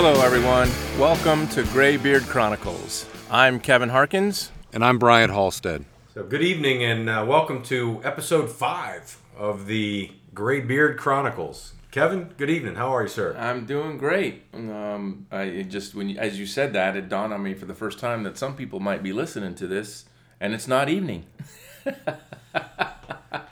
Hello, 0.00 0.22
everyone. 0.24 0.70
Welcome 0.96 1.48
to 1.48 1.64
Graybeard 1.64 2.22
Chronicles. 2.28 3.04
I'm 3.28 3.58
Kevin 3.58 3.88
Harkins. 3.88 4.52
And 4.72 4.84
I'm 4.84 4.96
Brian 4.96 5.28
Halstead. 5.28 5.86
So, 6.14 6.22
good 6.22 6.40
evening 6.40 6.84
and 6.84 7.10
uh, 7.10 7.24
welcome 7.26 7.64
to 7.64 8.00
episode 8.04 8.48
five 8.48 9.20
of 9.36 9.66
the 9.66 10.12
Graybeard 10.32 10.98
Chronicles. 10.98 11.72
Kevin, 11.90 12.32
good 12.36 12.48
evening. 12.48 12.76
How 12.76 12.94
are 12.94 13.02
you, 13.02 13.08
sir? 13.08 13.36
I'm 13.36 13.66
doing 13.66 13.98
great. 13.98 14.44
Um, 14.54 15.26
I 15.32 15.66
just 15.68 15.96
when 15.96 16.10
you, 16.10 16.16
as 16.16 16.38
you 16.38 16.46
said 16.46 16.74
that, 16.74 16.94
it 16.94 17.08
dawned 17.08 17.32
on 17.32 17.42
me 17.42 17.54
for 17.54 17.64
the 17.64 17.74
first 17.74 17.98
time 17.98 18.22
that 18.22 18.38
some 18.38 18.54
people 18.54 18.78
might 18.78 19.02
be 19.02 19.12
listening 19.12 19.56
to 19.56 19.66
this, 19.66 20.04
and 20.38 20.54
it's 20.54 20.68
not 20.68 20.88
evening. 20.88 21.26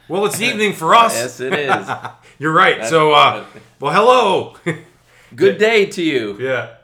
Well, 0.09 0.27
it's 0.27 0.41
evening 0.51 0.75
for 0.75 0.95
us. 0.95 1.17
yes, 1.17 1.41
it 1.41 1.53
is. 1.53 1.89
You're 2.39 2.53
right. 2.53 2.85
So, 2.85 3.15
uh, 3.15 3.45
well, 3.81 3.93
hello. 3.93 4.57
Good 5.37 5.59
day 5.59 5.85
to 5.85 6.03
you. 6.03 6.39
yeah. 6.41 6.77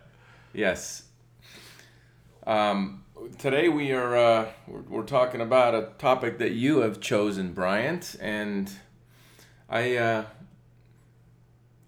Yes. 0.52 1.04
Um, 2.46 3.02
today 3.38 3.70
we 3.70 3.92
are 3.92 4.14
uh, 4.14 4.48
we're, 4.66 4.82
we're 4.82 5.02
talking 5.04 5.40
about 5.40 5.74
a 5.74 5.88
topic 5.96 6.36
that 6.36 6.52
you 6.52 6.80
have 6.80 7.00
chosen, 7.00 7.54
Brian, 7.54 8.02
and 8.20 8.70
I 9.70 9.96
uh, 9.96 10.24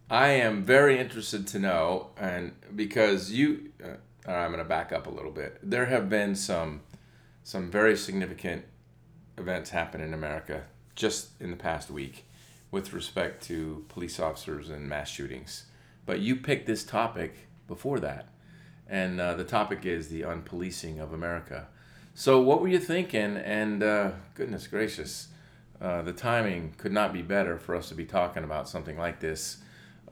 I 0.09 0.29
am 0.29 0.63
very 0.63 0.99
interested 0.99 1.47
to 1.49 1.59
know, 1.59 2.13
and 2.17 2.53
because 2.75 3.31
you, 3.31 3.71
uh, 3.85 4.31
I'm 4.31 4.51
going 4.51 4.63
to 4.63 4.65
back 4.65 4.91
up 4.91 5.07
a 5.07 5.11
little 5.11 5.33
bit. 5.33 5.59
There 5.63 5.85
have 5.85 6.09
been 6.09 6.35
some 6.35 6.81
some 7.43 7.71
very 7.71 7.95
significant 7.95 8.65
events 9.37 9.69
happen 9.69 10.01
in 10.01 10.15
America 10.15 10.65
just 10.97 11.39
in 11.43 11.51
the 11.51 11.59
past 11.59 11.91
week 11.91 12.25
with 12.71 12.95
respect 12.95 13.43
to 13.49 13.85
police 13.91 14.19
officers 14.19 14.71
and 14.71 14.89
mass 14.89 15.11
shootings. 15.11 15.65
But 16.07 16.21
you 16.21 16.37
picked 16.37 16.67
this 16.67 16.85
topic 16.85 17.49
before 17.67 17.99
that, 18.01 18.29
and 18.89 19.21
uh, 19.21 19.35
the 19.35 19.45
topic 19.45 19.87
is 19.87 20.09
the 20.09 20.23
unpolicing 20.23 21.01
of 21.01 21.13
America. 21.13 21.69
So, 22.15 22.41
what 22.41 22.61
were 22.61 22.69
you 22.69 22.79
thinking? 22.79 23.37
And 23.37 23.83
uh, 23.83 24.13
goodness 24.35 24.67
gracious, 24.67 25.29
uh, 25.81 26.03
the 26.03 26.13
timing 26.13 26.75
could 26.79 26.93
not 26.93 27.13
be 27.13 27.23
better 27.23 27.59
for 27.59 27.75
us 27.75 27.89
to 27.89 27.95
be 27.95 28.05
talking 28.05 28.45
about 28.45 28.69
something 28.69 28.97
like 28.97 29.21
this 29.21 29.59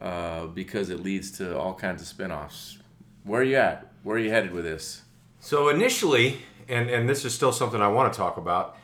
uh, 0.01 0.47
because 0.47 0.91
it 0.91 1.01
leads 1.01 1.31
to 1.39 1.57
all 1.57 1.75
kinds 1.75 2.03
of 2.03 2.09
spin 2.09 2.33
offs. 2.33 2.79
Where 3.25 3.43
are 3.43 3.45
you 3.45 3.57
at? 3.57 3.93
Where 4.03 4.17
are 4.17 4.19
you 4.19 4.31
headed 4.31 4.53
with 4.53 4.65
this? 4.65 5.03
So, 5.39 5.69
initially, 5.69 6.39
and, 6.69 6.91
and 6.91 7.09
this 7.09 7.25
is 7.25 7.35
still 7.35 7.53
something 7.53 7.81
I 7.81 7.89
want 7.89 8.13
to 8.13 8.17
talk 8.17 8.37
about, 8.37 8.77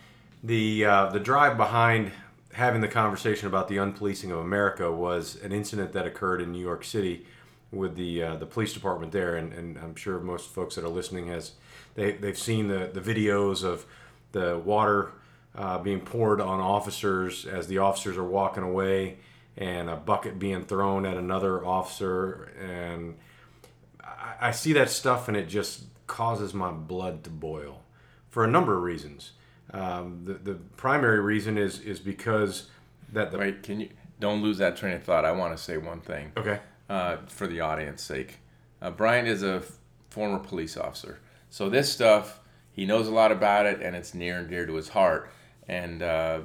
the, 0.45 0.85
uh, 0.85 1.07
the 1.11 1.19
drive 1.21 1.57
behind 1.57 2.13
having 2.59 2.81
the 2.81 2.89
conversation 2.89 3.47
about 3.47 3.69
the 3.69 3.77
unpolicing 3.77 4.33
of 4.33 4.39
America 4.39 4.91
was 4.91 5.37
an 5.43 5.53
incident 5.53 5.93
that 5.93 6.05
occurred 6.05 6.43
in 6.43 6.51
New 6.51 6.61
York 6.61 6.83
City 6.83 7.25
with 7.71 7.95
the 7.95 8.21
uh, 8.23 8.37
the 8.37 8.47
police 8.47 8.73
department 8.73 9.13
there, 9.13 9.37
and, 9.37 9.53
and 9.53 9.79
I'm 9.79 9.95
sure 9.95 10.19
most 10.19 10.51
folks 10.51 10.75
that 10.75 10.85
are 10.85 10.89
listening 10.89 11.29
has 11.29 11.53
they 11.95 12.13
they've 12.13 12.37
seen 12.39 12.67
the 12.67 12.91
the 12.93 13.01
videos 13.01 13.63
of 13.63 13.87
the 14.33 14.59
water 14.59 15.13
uh, 15.55 15.79
being 15.79 16.01
poured 16.01 16.41
on 16.41 16.59
officers 16.61 17.47
as 17.47 17.69
the 17.69 17.79
officers 17.79 18.17
are 18.17 18.25
walking 18.25 18.65
away, 18.65 19.19
and 19.57 19.89
a 19.89 19.95
bucket 19.97 20.41
being 20.41 20.65
thrown 20.65 21.07
at 21.07 21.17
another 21.17 21.65
officer, 21.65 22.51
and 22.61 23.17
I, 24.03 24.49
I 24.49 24.51
see 24.51 24.73
that 24.73 24.91
stuff, 24.91 25.29
and 25.29 25.37
it 25.37 25.49
just 25.49 25.85
causes 26.09 26.53
my 26.53 26.73
blood 26.73 27.23
to 27.23 27.31
boil 27.31 27.83
for 28.31 28.43
a 28.43 28.49
number 28.49 28.77
of 28.77 28.83
reasons. 28.83 29.33
Um, 29.73 30.23
the 30.25 30.35
the 30.35 30.55
primary 30.77 31.21
reason 31.21 31.59
is 31.59 31.81
is 31.81 32.01
because 32.01 32.69
that 33.13 33.31
the 33.33 33.39
Wait, 33.39 33.63
can 33.63 33.81
you 33.81 33.91
don't 34.21 34.43
lose 34.43 34.59
that 34.59 34.77
train 34.77 34.95
of 34.95 35.03
thought? 35.03 35.25
I 35.25 35.33
want 35.33 35.57
to 35.57 35.63
say 35.63 35.77
one 35.77 36.01
thing. 36.01 36.33
okay 36.37 36.61
uh, 36.89 37.19
for 37.29 37.47
the 37.47 37.61
audience 37.61 38.03
sake. 38.03 38.39
Uh, 38.81 38.91
Brian 38.91 39.27
is 39.27 39.43
a 39.43 39.57
f- 39.57 39.73
former 40.11 40.39
police 40.39 40.77
officer, 40.77 41.21
so 41.51 41.69
this 41.69 41.93
stuff 41.93 42.41
he 42.73 42.87
knows 42.87 43.09
a 43.09 43.11
lot 43.13 43.33
about 43.33 43.67
it, 43.67 43.83
and 43.83 43.95
it's 43.97 44.15
near 44.15 44.39
and 44.39 44.49
dear 44.49 44.65
to 44.67 44.75
his 44.75 44.89
heart. 44.91 45.31
And 45.67 46.03
uh, 46.03 46.41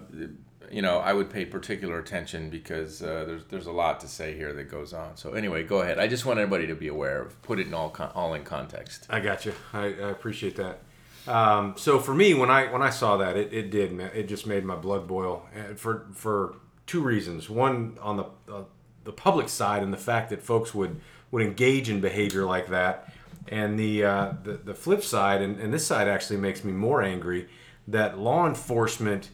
you 0.71 0.81
know, 0.81 0.97
I 0.97 1.13
would 1.13 1.29
pay 1.29 1.45
particular 1.45 1.99
attention 1.99 2.49
because 2.49 3.01
uh, 3.01 3.23
there's 3.25 3.45
there's 3.45 3.67
a 3.67 3.71
lot 3.71 3.99
to 4.01 4.07
say 4.07 4.35
here 4.35 4.51
that 4.53 4.65
goes 4.65 4.91
on. 4.93 5.15
So 5.15 5.33
anyway, 5.33 5.63
go 5.63 5.79
ahead. 5.81 5.97
I 5.99 6.07
just 6.07 6.25
want 6.25 6.39
everybody 6.39 6.67
to 6.67 6.75
be 6.75 6.87
aware 6.89 7.21
of, 7.21 7.41
put 7.41 7.59
it 7.59 7.67
in 7.67 7.73
all 7.73 7.89
con- 7.89 8.11
all 8.15 8.33
in 8.33 8.43
context. 8.43 9.05
I 9.09 9.19
got 9.21 9.45
you. 9.45 9.53
I, 9.71 9.85
I 9.85 10.09
appreciate 10.09 10.55
that. 10.57 10.79
Um, 11.27 11.75
so 11.77 11.99
for 11.99 12.13
me, 12.13 12.33
when 12.33 12.49
I 12.49 12.71
when 12.71 12.81
I 12.81 12.89
saw 12.89 13.17
that, 13.17 13.37
it, 13.37 13.53
it 13.53 13.71
did. 13.71 13.99
It 13.99 14.27
just 14.27 14.45
made 14.45 14.65
my 14.65 14.75
blood 14.75 15.07
boil 15.07 15.45
for 15.75 16.07
for 16.13 16.55
two 16.85 17.01
reasons. 17.01 17.49
One 17.49 17.97
on 18.01 18.17
the 18.17 18.25
uh, 18.51 18.63
the 19.03 19.13
public 19.13 19.49
side 19.49 19.83
and 19.83 19.93
the 19.93 19.97
fact 19.97 20.29
that 20.29 20.41
folks 20.41 20.73
would 20.73 20.99
would 21.31 21.41
engage 21.41 21.89
in 21.89 22.01
behavior 22.01 22.45
like 22.45 22.67
that, 22.67 23.13
and 23.47 23.79
the 23.79 24.03
uh, 24.03 24.33
the, 24.43 24.53
the 24.53 24.73
flip 24.73 25.03
side, 25.03 25.41
and, 25.41 25.59
and 25.59 25.73
this 25.73 25.85
side 25.87 26.07
actually 26.07 26.37
makes 26.37 26.63
me 26.63 26.73
more 26.73 27.01
angry 27.01 27.47
that 27.87 28.17
law 28.17 28.47
enforcement 28.47 29.29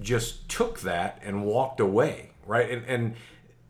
just 0.00 0.48
took 0.48 0.80
that 0.80 1.20
and 1.22 1.44
walked 1.44 1.80
away, 1.80 2.30
right? 2.46 2.70
And 2.70 2.84
and 2.86 3.14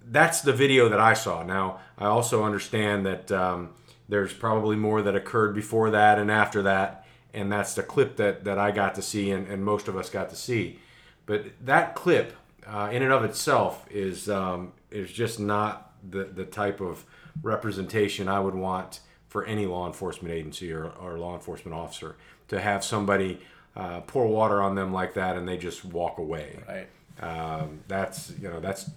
that's 0.04 0.40
the 0.40 0.52
video 0.52 0.88
that 0.88 1.00
I 1.00 1.14
saw. 1.14 1.42
Now 1.42 1.80
I 1.98 2.06
also 2.06 2.44
understand 2.44 3.06
that 3.06 3.32
um, 3.32 3.70
there's 4.08 4.32
probably 4.32 4.76
more 4.76 5.02
that 5.02 5.14
occurred 5.14 5.54
before 5.54 5.90
that 5.90 6.18
and 6.18 6.30
after 6.30 6.62
that, 6.62 6.99
and 7.34 7.50
that's 7.50 7.74
the 7.74 7.82
clip 7.82 8.16
that 8.16 8.44
that 8.44 8.58
I 8.58 8.70
got 8.70 8.94
to 8.96 9.02
see 9.02 9.30
and, 9.30 9.46
and 9.48 9.64
most 9.64 9.88
of 9.88 9.96
us 9.96 10.10
got 10.10 10.30
to 10.30 10.36
see. 10.36 10.78
But 11.26 11.46
that 11.64 11.94
clip, 11.94 12.34
uh, 12.66 12.88
in 12.92 13.02
and 13.02 13.12
of 13.12 13.24
itself, 13.24 13.86
is 13.90 14.28
um, 14.28 14.72
is 14.90 15.10
just 15.12 15.38
not 15.40 15.92
the 16.08 16.24
the 16.24 16.44
type 16.44 16.80
of 16.80 17.04
representation 17.42 18.28
I 18.28 18.40
would 18.40 18.54
want 18.54 19.00
for 19.28 19.44
any 19.44 19.64
law 19.64 19.86
enforcement 19.86 20.34
agency 20.34 20.72
or, 20.72 20.86
or 21.00 21.16
law 21.18 21.34
enforcement 21.34 21.76
officer 21.76 22.16
to 22.48 22.60
have 22.60 22.84
somebody 22.84 23.38
uh, 23.76 24.00
pour 24.00 24.26
water 24.26 24.60
on 24.60 24.74
them 24.74 24.92
like 24.92 25.14
that 25.14 25.36
and 25.36 25.48
they 25.48 25.56
just 25.56 25.84
walk 25.84 26.18
away. 26.18 26.58
Right. 26.68 26.88
Um, 27.22 27.80
that's 27.86 28.32
you 28.40 28.48
know 28.48 28.60
that's 28.60 28.90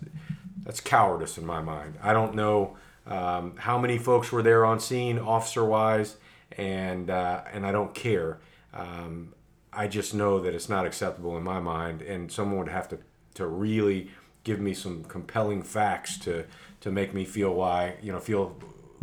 that's 0.63 0.79
cowardice 0.79 1.37
in 1.37 1.45
my 1.45 1.61
mind. 1.61 1.95
I 2.01 2.13
don't 2.13 2.35
know 2.35 2.77
um, 3.05 3.57
how 3.57 3.77
many 3.77 3.97
folks 3.97 4.31
were 4.31 4.41
there 4.41 4.65
on 4.65 4.79
scene, 4.79 5.19
officer 5.19 5.63
wise, 5.63 6.17
and 6.57 7.09
uh, 7.09 7.41
and 7.51 7.65
I 7.65 7.71
don't 7.71 7.93
care. 7.93 8.39
Um, 8.73 9.33
I 9.71 9.87
just 9.87 10.13
know 10.13 10.39
that 10.39 10.53
it's 10.53 10.69
not 10.69 10.85
acceptable 10.85 11.35
in 11.37 11.43
my 11.43 11.59
mind, 11.59 12.01
and 12.01 12.31
someone 12.31 12.59
would 12.59 12.69
have 12.69 12.87
to 12.89 12.99
to 13.35 13.47
really 13.47 14.09
give 14.43 14.59
me 14.59 14.73
some 14.73 15.03
compelling 15.05 15.63
facts 15.63 16.17
to 16.19 16.45
to 16.81 16.91
make 16.91 17.13
me 17.13 17.25
feel 17.25 17.53
why 17.53 17.95
you 18.01 18.11
know 18.11 18.19
feel 18.19 18.55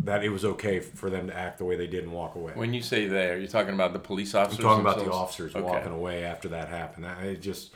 that 0.03 0.23
it 0.23 0.29
was 0.29 0.43
okay 0.43 0.79
for 0.79 1.09
them 1.11 1.27
to 1.27 1.37
act 1.37 1.59
the 1.59 1.65
way 1.65 1.75
they 1.75 1.85
did 1.87 2.03
and 2.03 2.11
walk 2.11 2.33
away. 2.35 2.53
When 2.55 2.73
you 2.73 2.81
say 2.81 3.05
there, 3.07 3.37
you're 3.37 3.47
talking 3.47 3.75
about 3.75 3.93
the 3.93 3.99
police 3.99 4.33
officers. 4.33 4.59
I'm 4.59 4.63
talking 4.65 4.81
about 4.81 4.97
the 4.97 5.11
officers 5.11 5.55
Okay. 5.55 5.63
walking 5.63 5.91
away 5.91 6.23
after 6.23 6.47
that 6.49 6.69
happened. 6.69 7.03
That 7.05 7.23
it 7.23 7.41
just 7.41 7.71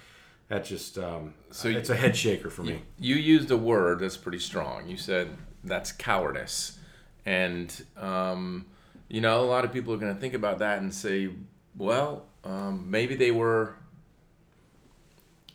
that 0.48 0.66
just 0.66 0.98
um, 0.98 1.34
So 1.52 1.68
you- 1.68 1.78
it's 1.78 1.90
a 1.92 1.96
head 1.96 2.16
shaker 2.16 2.50
for 2.50 2.64
me. 2.64 2.82
You 3.00 3.16
used 3.16 3.52
a 3.52 3.58
word 3.58 4.00
that's 4.00 4.18
pretty 4.18 4.40
strong. 4.40 4.88
You 4.88 4.98
said 4.98 5.30
that's 5.64 5.92
cowardice. 5.92 6.80
And, 7.28 7.84
um, 7.98 8.68
you 9.08 9.22
know, 9.22 9.42
a 9.42 9.46
lot 9.46 9.66
of 9.66 9.72
people 9.72 9.94
are 9.94 9.98
going 9.98 10.14
to 10.14 10.20
think 10.20 10.34
about 10.34 10.60
that 10.60 10.80
and 10.80 10.94
say, 10.94 11.30
well, 11.78 12.26
um, 12.44 12.90
maybe 12.90 13.16
they 13.16 13.32
were 13.32 13.76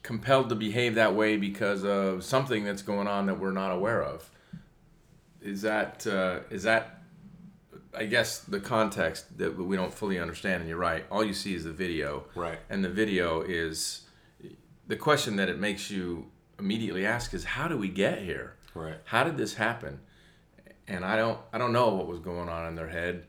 compelled 0.03 0.49
to 0.49 0.55
behave 0.55 0.94
that 0.94 1.15
way 1.15 1.37
because 1.37 1.84
of 1.84 2.25
something 2.25 2.65
that's 2.65 2.83
going 2.83 3.06
on 3.06 3.27
that 3.27 3.39
we're 3.39 3.53
not 3.53 3.72
aware 3.72 4.03
of. 4.03 4.28
Is 5.41 5.62
that, 5.62 6.06
uh, 6.06 6.41
is 6.50 6.65
that, 6.65 7.03
I 7.94 8.05
guess, 8.05 8.41
the 8.41 8.60
context 8.60 9.39
that 9.39 9.56
we 9.56 9.77
don't 9.77 9.93
fully 9.93 10.19
understand? 10.19 10.60
And 10.60 10.69
you're 10.69 10.78
right. 10.78 11.05
All 11.10 11.25
you 11.25 11.34
see 11.34 11.55
is 11.55 11.65
the 11.65 11.72
video. 11.72 12.25
Right. 12.34 12.59
And 12.69 12.84
the 12.84 12.91
video 12.91 13.41
is 13.41 14.03
the 14.86 14.97
question 14.97 15.36
that 15.36 15.48
it 15.48 15.59
makes 15.59 15.91
you 15.91 16.27
immediately 16.59 17.07
ask 17.07 17.33
is 17.33 17.45
how 17.45 17.69
do 17.69 17.77
we 17.77 17.89
get 17.89 18.19
here? 18.22 18.57
Right. 18.75 18.97
How 19.04 19.25
did 19.25 19.36
this 19.36 19.54
happen? 19.54 20.01
And 20.86 21.04
I 21.04 21.16
don't 21.16 21.39
I 21.53 21.59
don't 21.59 21.72
know 21.72 21.95
what 21.95 22.07
was 22.07 22.21
going 22.21 22.48
on 22.48 22.66
in 22.69 22.75
their 22.75 22.89
head. 22.89 23.25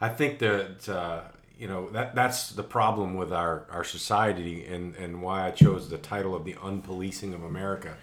I 0.00 0.08
think 0.08 0.38
that 0.38 0.88
uh, 0.88 1.22
you 1.58 1.68
know 1.68 1.90
that 1.90 2.14
that's 2.14 2.50
the 2.50 2.62
problem 2.62 3.16
with 3.16 3.32
our, 3.32 3.66
our 3.70 3.84
society 3.84 4.64
and, 4.64 4.96
and 4.96 5.22
why 5.22 5.46
I 5.46 5.50
chose 5.50 5.90
the 5.90 5.98
title 5.98 6.34
of 6.34 6.44
the 6.44 6.54
unpolicing 6.54 7.34
of 7.34 7.42
America, 7.44 7.96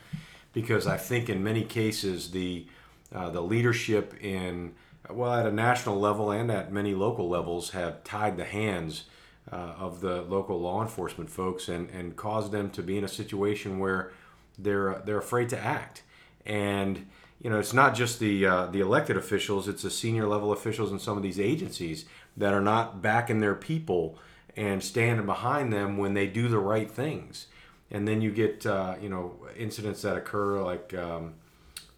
because 0.53 0.85
I 0.85 0.97
think 0.97 1.29
in 1.29 1.43
many 1.43 1.63
cases 1.63 2.31
the 2.31 2.67
uh, 3.13 3.29
the 3.29 3.41
leadership 3.41 4.13
in 4.21 4.73
well 5.09 5.33
at 5.33 5.45
a 5.45 5.51
national 5.51 5.99
level 5.99 6.31
and 6.31 6.51
at 6.51 6.71
many 6.71 6.93
local 6.93 7.29
levels 7.29 7.71
have 7.71 8.03
tied 8.03 8.37
the 8.37 8.45
hands 8.45 9.05
uh, 9.51 9.55
of 9.55 10.01
the 10.01 10.21
local 10.23 10.59
law 10.59 10.81
enforcement 10.81 11.29
folks 11.29 11.69
and, 11.69 11.89
and 11.89 12.15
caused 12.15 12.51
them 12.51 12.69
to 12.69 12.83
be 12.83 12.97
in 12.97 13.03
a 13.03 13.07
situation 13.07 13.79
where 13.79 14.11
they're 14.59 15.01
they're 15.05 15.17
afraid 15.17 15.49
to 15.49 15.59
act. 15.59 16.03
And 16.45 17.07
you 17.41 17.49
know 17.49 17.59
it's 17.59 17.73
not 17.73 17.95
just 17.95 18.19
the 18.19 18.45
uh, 18.45 18.65
the 18.67 18.79
elected 18.79 19.17
officials 19.17 19.67
it's 19.67 19.83
the 19.83 19.91
senior 19.91 20.27
level 20.27 20.51
officials 20.51 20.91
in 20.91 20.99
some 20.99 21.17
of 21.17 21.23
these 21.23 21.39
agencies 21.39 22.05
that 22.35 22.53
are 22.53 22.61
not 22.61 23.01
backing 23.01 23.39
their 23.39 23.55
people 23.55 24.17
and 24.55 24.83
standing 24.83 25.25
behind 25.25 25.71
them 25.71 25.97
when 25.97 26.13
they 26.13 26.27
do 26.27 26.47
the 26.47 26.59
right 26.59 26.89
things 26.89 27.47
and 27.91 28.07
then 28.07 28.21
you 28.21 28.31
get 28.31 28.65
uh, 28.65 28.95
you 29.01 29.09
know 29.09 29.35
incidents 29.57 30.01
that 30.01 30.17
occur 30.17 30.61
like 30.61 30.93
um, 30.93 31.33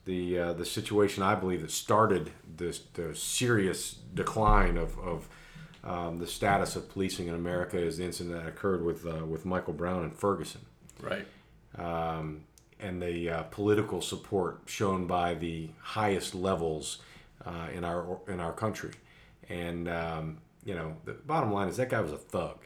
the 0.06 0.40
uh, 0.40 0.54
the 0.54 0.66
situation 0.66 1.24
I 1.24 1.36
believe 1.36 1.62
that 1.62 1.72
started 1.72 2.32
this 2.58 2.80
the 2.94 3.16
serious 3.16 3.94
decline 3.94 4.78
of, 4.78 4.98
of 5.00 5.30
um, 5.84 6.20
the 6.20 6.28
status 6.28 6.76
of 6.76 6.90
policing 6.90 7.28
in 7.28 7.36
America 7.36 7.78
is 7.78 7.98
the 7.98 8.06
incident 8.06 8.36
that 8.36 8.48
occurred 8.48 8.84
with 8.84 9.06
uh, 9.06 9.26
with 9.26 9.46
Michael 9.46 9.74
Brown 9.74 10.04
and 10.04 10.16
Ferguson. 10.16 10.62
Right. 11.02 11.26
Um, 11.78 12.42
and 12.80 13.02
the 13.02 13.30
uh, 13.30 13.44
political 13.44 14.02
support 14.02 14.62
shown 14.66 15.06
by 15.06 15.34
the 15.34 15.70
highest 15.82 16.34
levels 16.34 17.00
uh, 17.46 17.68
in 17.74 17.84
our 17.84 18.20
in 18.28 18.40
our 18.40 18.54
country, 18.54 18.94
and 19.50 19.88
um, 19.90 20.38
you 20.64 20.76
know 20.76 20.96
the 21.06 21.14
bottom 21.14 21.52
line 21.52 21.68
is 21.68 21.78
that 21.78 21.90
guy 21.90 22.02
was 22.02 22.14
a 22.14 22.18
thug. 22.18 22.58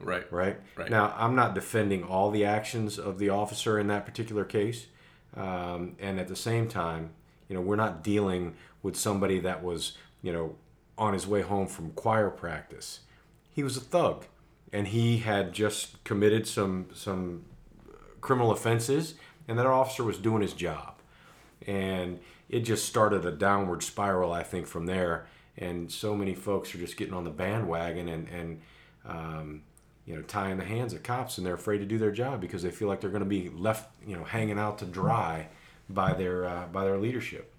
Right. 0.00 0.32
Right? 0.32 0.58
Right. 0.76 0.90
Now, 0.90 1.14
I'm 1.16 1.34
not 1.36 1.54
defending 1.54 2.04
all 2.04 2.30
the 2.30 2.46
actions 2.46 2.98
of 2.98 3.18
the 3.18 3.28
officer 3.28 3.78
in 3.78 3.88
that 3.88 4.06
particular 4.06 4.46
case. 4.46 4.86
Um, 5.36 5.96
and 6.00 6.18
at 6.18 6.28
the 6.28 6.36
same 6.36 6.68
time, 6.68 7.10
you 7.48 7.54
know, 7.54 7.60
we're 7.60 7.76
not 7.76 8.02
dealing 8.02 8.54
with 8.82 8.96
somebody 8.96 9.40
that 9.40 9.62
was, 9.62 9.96
you 10.22 10.32
know, 10.32 10.56
on 10.96 11.12
his 11.12 11.26
way 11.26 11.42
home 11.42 11.66
from 11.66 11.90
choir 11.92 12.30
practice. 12.30 13.00
He 13.50 13.62
was 13.62 13.76
a 13.76 13.80
thug, 13.80 14.26
and 14.72 14.88
he 14.88 15.18
had 15.18 15.52
just 15.52 16.02
committed 16.04 16.46
some 16.46 16.86
some 16.94 17.44
criminal 18.20 18.50
offenses, 18.50 19.14
and 19.50 19.58
that 19.58 19.66
officer 19.66 20.04
was 20.04 20.16
doing 20.16 20.42
his 20.42 20.52
job, 20.52 20.94
and 21.66 22.20
it 22.48 22.60
just 22.60 22.86
started 22.86 23.26
a 23.26 23.32
downward 23.32 23.82
spiral, 23.82 24.32
I 24.32 24.44
think, 24.44 24.68
from 24.68 24.86
there. 24.86 25.26
And 25.58 25.90
so 25.90 26.14
many 26.14 26.36
folks 26.36 26.72
are 26.72 26.78
just 26.78 26.96
getting 26.96 27.14
on 27.14 27.24
the 27.24 27.30
bandwagon 27.30 28.06
and 28.06 28.28
and 28.28 28.60
um, 29.04 29.62
you 30.06 30.14
know 30.14 30.22
tying 30.22 30.56
the 30.56 30.64
hands 30.64 30.94
of 30.94 31.02
cops, 31.02 31.36
and 31.36 31.44
they're 31.44 31.54
afraid 31.54 31.78
to 31.78 31.84
do 31.84 31.98
their 31.98 32.12
job 32.12 32.40
because 32.40 32.62
they 32.62 32.70
feel 32.70 32.86
like 32.86 33.00
they're 33.00 33.10
going 33.10 33.24
to 33.24 33.28
be 33.28 33.48
left, 33.48 33.90
you 34.06 34.16
know, 34.16 34.22
hanging 34.22 34.56
out 34.56 34.78
to 34.78 34.84
dry 34.84 35.48
by 35.88 36.12
their 36.12 36.46
uh, 36.46 36.66
by 36.66 36.84
their 36.84 36.96
leadership. 36.96 37.52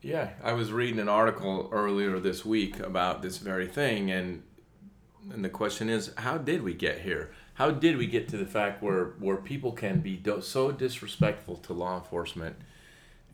Yeah, 0.00 0.30
I 0.42 0.54
was 0.54 0.72
reading 0.72 0.98
an 0.98 1.10
article 1.10 1.68
earlier 1.70 2.18
this 2.18 2.42
week 2.42 2.80
about 2.80 3.20
this 3.20 3.36
very 3.36 3.66
thing, 3.66 4.10
and 4.10 4.42
and 5.30 5.44
the 5.44 5.50
question 5.50 5.90
is, 5.90 6.12
how 6.16 6.38
did 6.38 6.62
we 6.62 6.72
get 6.72 7.00
here? 7.02 7.32
How 7.60 7.70
did 7.70 7.98
we 7.98 8.06
get 8.06 8.26
to 8.28 8.38
the 8.38 8.46
fact 8.46 8.82
where 8.82 9.12
where 9.18 9.36
people 9.36 9.72
can 9.72 10.00
be 10.00 10.16
do- 10.16 10.40
so 10.40 10.72
disrespectful 10.72 11.56
to 11.56 11.74
law 11.74 11.98
enforcement? 11.98 12.56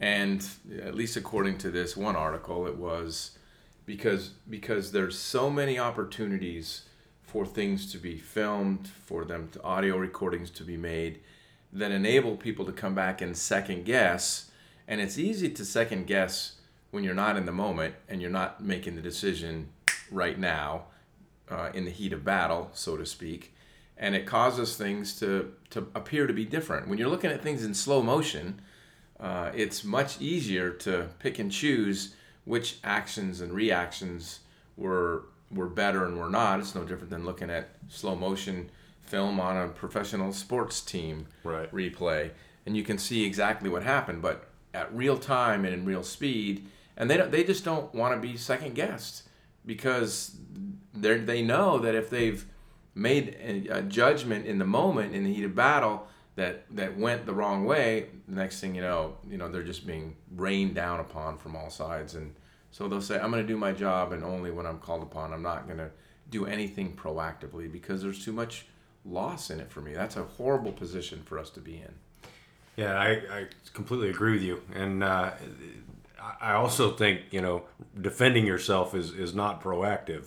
And 0.01 0.45
at 0.83 0.97
least 0.97 1.17
according 1.17 1.59
to 1.59 1.71
this 1.71 1.97
one 1.97 2.17
article, 2.17 2.67
it 2.67 2.77
was 2.77 3.39
because 3.85 4.31
because 4.51 4.91
there's 4.91 5.17
so 5.17 5.49
many 5.49 5.79
opportunities 5.79 6.87
for 7.23 7.47
things 7.47 7.93
to 7.93 7.99
be 7.99 8.19
filmed, 8.19 8.89
for 8.89 9.25
them 9.25 9.49
to 9.53 9.63
audio 9.63 9.97
recordings 9.97 10.51
to 10.51 10.65
be 10.65 10.77
made, 10.77 11.21
that 11.73 11.93
enable 11.93 12.37
people 12.37 12.65
to 12.65 12.73
come 12.73 12.97
back 12.97 13.23
and 13.23 13.37
second 13.37 13.85
guess. 13.85 14.51
And 14.89 15.01
it's 15.01 15.19
easy 15.19 15.51
to 15.51 15.65
second 15.65 16.09
guess 16.09 16.57
when 16.91 17.05
you're 17.05 17.15
not 17.15 17.37
in 17.37 17.47
the 17.47 17.53
moment 17.53 17.95
and 18.09 18.21
you're 18.21 18.29
not 18.29 18.61
making 18.61 18.97
the 18.97 19.03
decision 19.03 19.69
right 20.11 20.37
now 20.37 20.87
uh, 21.49 21.71
in 21.73 21.85
the 21.85 21.93
heat 21.93 22.13
of 22.13 22.25
battle, 22.25 22.73
so 22.75 22.97
to 22.97 23.07
speak. 23.07 23.53
And 23.99 24.15
it 24.15 24.27
causes 24.27 24.77
things 24.77 25.19
to, 25.21 25.53
to 25.71 25.87
appear 25.95 26.27
to 26.27 26.33
be 26.33 26.45
different. 26.45 26.87
When 26.89 26.99
you're 26.99 27.09
looking 27.09 27.31
at 27.31 27.43
things 27.43 27.65
in 27.65 27.73
slow 27.75 28.03
motion, 28.03 28.61
uh, 29.19 29.51
it's 29.55 29.85
much 29.85 30.21
easier 30.21 30.71
to 30.71 31.09
pick 31.19 31.39
and 31.39 31.51
choose 31.51 32.15
which 32.45 32.77
actions 32.85 33.41
and 33.41 33.53
reactions 33.53 34.41
were 34.77 35.25
were 35.51 35.69
better 35.69 36.05
and 36.05 36.19
were 36.19 36.29
not. 36.29 36.59
It's 36.61 36.75
no 36.75 36.85
different 36.85 37.09
than 37.11 37.25
looking 37.25 37.51
at 37.51 37.71
slow 37.89 38.17
motion 38.17 38.69
film 39.01 39.39
on 39.41 39.57
a 39.57 39.69
professional 39.69 40.33
sports 40.33 40.81
team 40.81 41.27
Right. 41.45 41.71
replay, 41.73 42.31
and 42.67 42.77
you 42.77 42.83
can 42.83 42.99
see 42.99 43.25
exactly 43.25 43.71
what 43.71 43.85
happened. 43.85 44.23
But 44.23 44.49
at 44.75 44.93
real 44.95 45.17
time 45.17 45.65
and 45.65 45.73
in 45.73 45.85
real 45.85 46.03
speed, 46.03 46.67
and 46.97 47.09
they 47.09 47.17
don't, 47.17 47.31
they 47.31 47.45
just 47.45 47.65
don't 47.65 47.95
want 47.95 48.15
to 48.15 48.21
be 48.21 48.37
second 48.37 48.75
guessed 48.75 49.23
because 49.65 50.37
they 50.93 51.17
they 51.19 51.43
know 51.43 51.79
that 51.79 51.95
if 51.95 52.11
they've 52.11 52.45
made 52.97 53.37
a, 53.71 53.83
judgment 53.83 54.47
in 54.47 54.59
the 54.59 54.65
moment 54.65 55.15
in 55.15 55.23
the 55.23 55.33
heat 55.33 55.45
of 55.45 55.55
battle 55.55 56.09
that 56.35 56.65
that 56.75 56.99
went 56.99 57.27
the 57.27 57.33
wrong 57.33 57.65
way, 57.65 58.07
next 58.27 58.61
thing 58.61 58.75
you 58.75 58.83
know, 58.83 59.17
you 59.29 59.37
know 59.37 59.49
they're 59.49 59.63
just 59.63 59.87
being 59.87 60.17
rained 60.35 60.75
down 60.75 60.99
upon 60.99 61.39
from 61.39 61.55
all 61.55 61.71
sides, 61.71 62.15
and 62.15 62.35
so 62.71 62.89
they'll 62.89 63.01
say, 63.01 63.19
"I'm 63.19 63.31
going 63.31 63.43
to 63.43 63.47
do 63.47 63.57
my 63.57 63.73
job, 63.73 64.13
and 64.13 64.25
only 64.25 64.51
when 64.51 64.67
I'm 64.67 64.79
called 64.79 65.03
upon. 65.03 65.33
I'm 65.33 65.43
not 65.43 65.67
going 65.67 65.79
to 65.79 65.91
do 66.31 66.47
anything 66.47 66.95
proactively 66.95 67.71
because 67.71 68.03
there's 68.03 68.25
too 68.25 68.33
much 68.33 68.67
loss 69.05 69.51
in 69.51 69.61
it 69.61 69.71
for 69.71 69.81
me." 69.81 69.95
That's 69.95 70.17
a 70.17 70.25
horrible 70.25 70.73
position 70.73 71.23
for 71.25 71.39
us 71.39 71.51
to 71.51 71.61
be 71.61 71.77
in. 71.77 71.95
Yeah, 72.77 72.99
I, 72.99 73.09
I 73.09 73.47
completely 73.73 74.11
agree 74.11 74.33
with 74.33 74.43
you, 74.43 74.63
and 74.75 75.03
uh, 75.03 75.33
I 76.41 76.53
also 76.53 76.93
think 76.93 77.23
you 77.31 77.41
know 77.41 77.65
defending 77.99 78.47
yourself 78.47 78.95
is 78.95 79.13
is 79.13 79.35
not 79.35 79.63
proactive, 79.63 80.27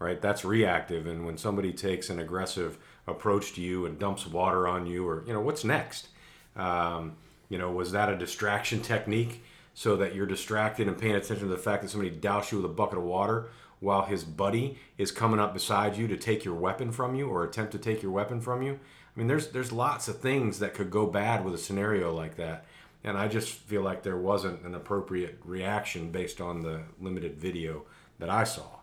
right? 0.00 0.20
That's 0.20 0.44
reactive, 0.44 1.06
and 1.06 1.24
when 1.24 1.38
somebody 1.38 1.72
takes 1.72 2.10
an 2.10 2.18
aggressive 2.18 2.78
approach 3.06 3.52
to 3.52 3.60
you 3.60 3.86
and 3.86 3.98
dumps 3.98 4.26
water 4.26 4.66
on 4.66 4.86
you, 4.86 5.06
or 5.06 5.22
you 5.26 5.32
know 5.32 5.40
what's 5.40 5.62
next, 5.62 6.08
um, 6.56 7.12
you 7.48 7.58
know 7.58 7.70
was 7.70 7.92
that 7.92 8.08
a 8.08 8.16
distraction 8.16 8.80
technique 8.82 9.44
so 9.74 9.96
that 9.96 10.14
you're 10.14 10.26
distracted 10.26 10.88
and 10.88 10.98
paying 10.98 11.14
attention 11.14 11.46
to 11.48 11.54
the 11.54 11.56
fact 11.56 11.82
that 11.82 11.90
somebody 11.90 12.10
doused 12.10 12.50
you 12.50 12.58
with 12.58 12.70
a 12.70 12.74
bucket 12.74 12.98
of 12.98 13.04
water 13.04 13.48
while 13.78 14.02
his 14.02 14.24
buddy 14.24 14.78
is 14.98 15.10
coming 15.10 15.40
up 15.40 15.54
beside 15.54 15.96
you 15.96 16.06
to 16.08 16.16
take 16.16 16.44
your 16.44 16.54
weapon 16.54 16.92
from 16.92 17.14
you 17.14 17.28
or 17.28 17.44
attempt 17.44 17.72
to 17.72 17.78
take 17.78 18.02
your 18.02 18.12
weapon 18.12 18.40
from 18.40 18.62
you? 18.62 18.72
I 18.72 19.18
mean, 19.18 19.28
there's 19.28 19.48
there's 19.48 19.72
lots 19.72 20.08
of 20.08 20.18
things 20.18 20.58
that 20.60 20.74
could 20.74 20.90
go 20.90 21.06
bad 21.06 21.44
with 21.44 21.54
a 21.54 21.58
scenario 21.58 22.12
like 22.14 22.36
that, 22.36 22.64
and 23.04 23.18
I 23.18 23.28
just 23.28 23.50
feel 23.50 23.82
like 23.82 24.02
there 24.02 24.16
wasn't 24.16 24.62
an 24.62 24.74
appropriate 24.74 25.38
reaction 25.44 26.10
based 26.10 26.40
on 26.40 26.62
the 26.62 26.82
limited 27.00 27.36
video 27.36 27.84
that 28.18 28.30
I 28.30 28.44
saw, 28.44 28.79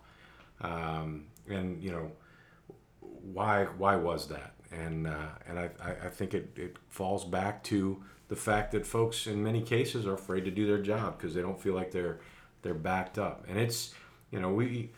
um, 0.62 1.26
and 1.50 1.82
you 1.82 1.92
know, 1.92 2.12
why 3.34 3.66
why 3.66 3.96
was 3.96 4.28
that? 4.28 4.54
And 4.72 5.08
uh, 5.08 5.30
and 5.48 5.60
I, 5.60 5.70
I 6.06 6.10
think 6.10 6.34
it, 6.34 6.52
it 6.56 6.78
falls 6.90 7.24
back 7.24 7.64
to 7.66 8.04
the 8.28 8.36
fact 8.36 8.72
that 8.74 8.86
folks 8.86 9.28
in 9.28 9.42
many 9.42 9.62
cases 9.62 10.06
are 10.06 10.14
afraid 10.14 10.46
to 10.46 10.52
do 10.52 10.66
their 10.66 10.82
job 10.82 11.18
because 11.18 11.34
they 11.34 11.42
don't 11.42 11.60
feel 11.60 11.74
like 11.74 11.92
they're 11.92 12.20
they're 12.62 12.74
backed 12.74 13.18
up, 13.18 13.46
and 13.48 13.58
it's 13.58 13.94
you 14.32 14.40
know 14.40 14.52
we 14.52 14.90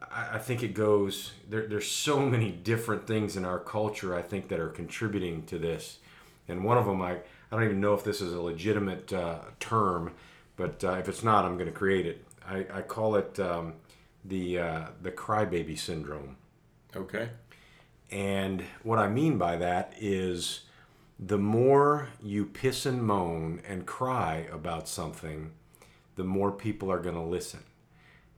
I 0.00 0.34
I 0.34 0.38
think 0.38 0.62
it 0.62 0.74
goes 0.74 1.32
there. 1.48 1.66
There's 1.66 1.90
so 1.90 2.20
many 2.20 2.50
different 2.50 3.06
things 3.06 3.36
in 3.36 3.44
our 3.44 3.58
culture. 3.58 4.14
I 4.14 4.22
think 4.22 4.48
that 4.48 4.60
are 4.60 4.68
contributing 4.68 5.44
to 5.46 5.58
this, 5.58 5.98
and 6.48 6.64
one 6.64 6.76
of 6.76 6.84
them 6.86 7.00
I 7.00 7.12
I 7.12 7.56
don't 7.56 7.64
even 7.64 7.80
know 7.80 7.94
if 7.94 8.04
this 8.04 8.20
is 8.20 8.32
a 8.32 8.40
legitimate 8.40 9.12
uh, 9.12 9.38
term, 9.60 10.12
but 10.56 10.82
uh, 10.82 10.92
if 10.94 11.08
it's 11.08 11.22
not, 11.22 11.44
I'm 11.44 11.54
going 11.54 11.70
to 11.70 11.72
create 11.72 12.04
it. 12.06 12.24
I, 12.46 12.66
I 12.72 12.82
call 12.82 13.14
it 13.16 13.38
um, 13.40 13.74
the 14.24 14.58
uh, 14.58 14.86
the 15.02 15.10
crybaby 15.10 15.78
syndrome, 15.78 16.36
Okay. 16.96 17.30
and 18.10 18.62
what 18.82 18.98
I 18.98 19.08
mean 19.08 19.38
by 19.38 19.56
that 19.56 19.92
is 19.98 20.62
the 21.18 21.38
more 21.38 22.08
you 22.22 22.44
piss 22.44 22.86
and 22.86 23.02
moan 23.02 23.60
and 23.66 23.86
cry 23.86 24.46
about 24.52 24.88
something, 24.88 25.52
the 26.16 26.24
more 26.24 26.50
people 26.50 26.90
are 26.90 26.98
going 27.00 27.14
to 27.14 27.20
listen 27.22 27.60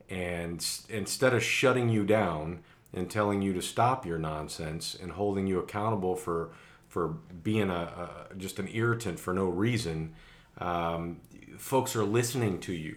and 0.08 0.64
instead 0.88 1.34
of 1.34 1.42
shutting 1.42 1.88
you 1.88 2.04
down 2.04 2.60
and 2.92 3.10
telling 3.10 3.42
you 3.42 3.52
to 3.52 3.60
stop 3.62 4.06
your 4.06 4.18
nonsense 4.18 4.94
and 5.00 5.12
holding 5.12 5.46
you 5.46 5.58
accountable 5.58 6.14
for 6.16 6.50
for 6.88 7.08
being 7.42 7.68
a, 7.68 8.26
a 8.30 8.34
just 8.36 8.58
an 8.58 8.68
irritant 8.72 9.18
for 9.20 9.34
no 9.34 9.46
reason, 9.46 10.14
um, 10.58 11.20
folks 11.58 11.94
are 11.96 12.04
listening 12.04 12.58
to 12.60 12.72
you, 12.72 12.96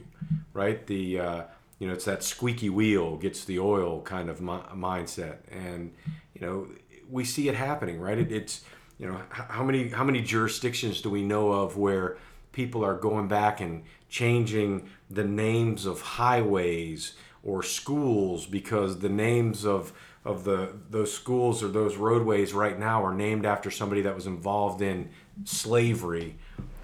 right? 0.53 0.85
The 0.87 1.19
uh, 1.19 1.41
you 1.79 1.87
know 1.87 1.93
it's 1.93 2.05
that 2.05 2.23
squeaky 2.23 2.69
wheel 2.69 3.17
gets 3.17 3.45
the 3.45 3.59
oil 3.59 4.01
kind 4.01 4.29
of 4.29 4.41
mi- 4.41 4.67
mindset, 4.75 5.37
and 5.49 5.93
you 6.33 6.41
know 6.41 6.67
we 7.09 7.25
see 7.25 7.49
it 7.49 7.55
happening, 7.55 7.99
right? 7.99 8.17
It, 8.17 8.31
it's 8.31 8.61
you 8.97 9.07
know 9.07 9.19
how 9.31 9.63
many 9.63 9.89
how 9.89 10.03
many 10.03 10.21
jurisdictions 10.21 11.01
do 11.01 11.09
we 11.09 11.23
know 11.23 11.51
of 11.53 11.77
where 11.77 12.17
people 12.51 12.83
are 12.83 12.95
going 12.95 13.27
back 13.27 13.61
and 13.61 13.83
changing 14.09 14.89
the 15.09 15.23
names 15.23 15.85
of 15.85 16.01
highways 16.01 17.13
or 17.43 17.63
schools 17.63 18.45
because 18.45 18.99
the 18.99 19.09
names 19.09 19.65
of 19.65 19.93
of 20.25 20.43
the 20.43 20.73
those 20.89 21.13
schools 21.13 21.63
or 21.63 21.67
those 21.69 21.95
roadways 21.97 22.53
right 22.53 22.77
now 22.77 23.03
are 23.03 23.13
named 23.13 23.45
after 23.45 23.71
somebody 23.71 24.01
that 24.01 24.13
was 24.15 24.27
involved 24.27 24.81
in 24.81 25.09
slavery 25.45 26.35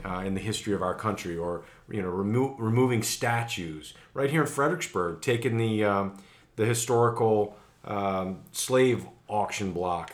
uh, 0.06 0.20
in 0.25 0.34
the 0.34 0.39
history 0.42 0.74
of 0.74 0.82
our 0.82 0.96
country 0.96 1.38
or 1.38 1.63
you 1.89 2.01
know 2.01 2.10
remo- 2.10 2.56
removing 2.58 3.04
statues 3.04 3.94
right 4.13 4.30
here 4.30 4.42
in 4.42 4.48
Fredericksburg 4.48 5.22
taking 5.22 5.58
the 5.58 5.84
um, 5.84 6.18
the 6.56 6.65
historical 6.65 7.58
um, 7.84 8.39
slave 8.51 9.06
auction 9.27 9.72
block 9.74 10.13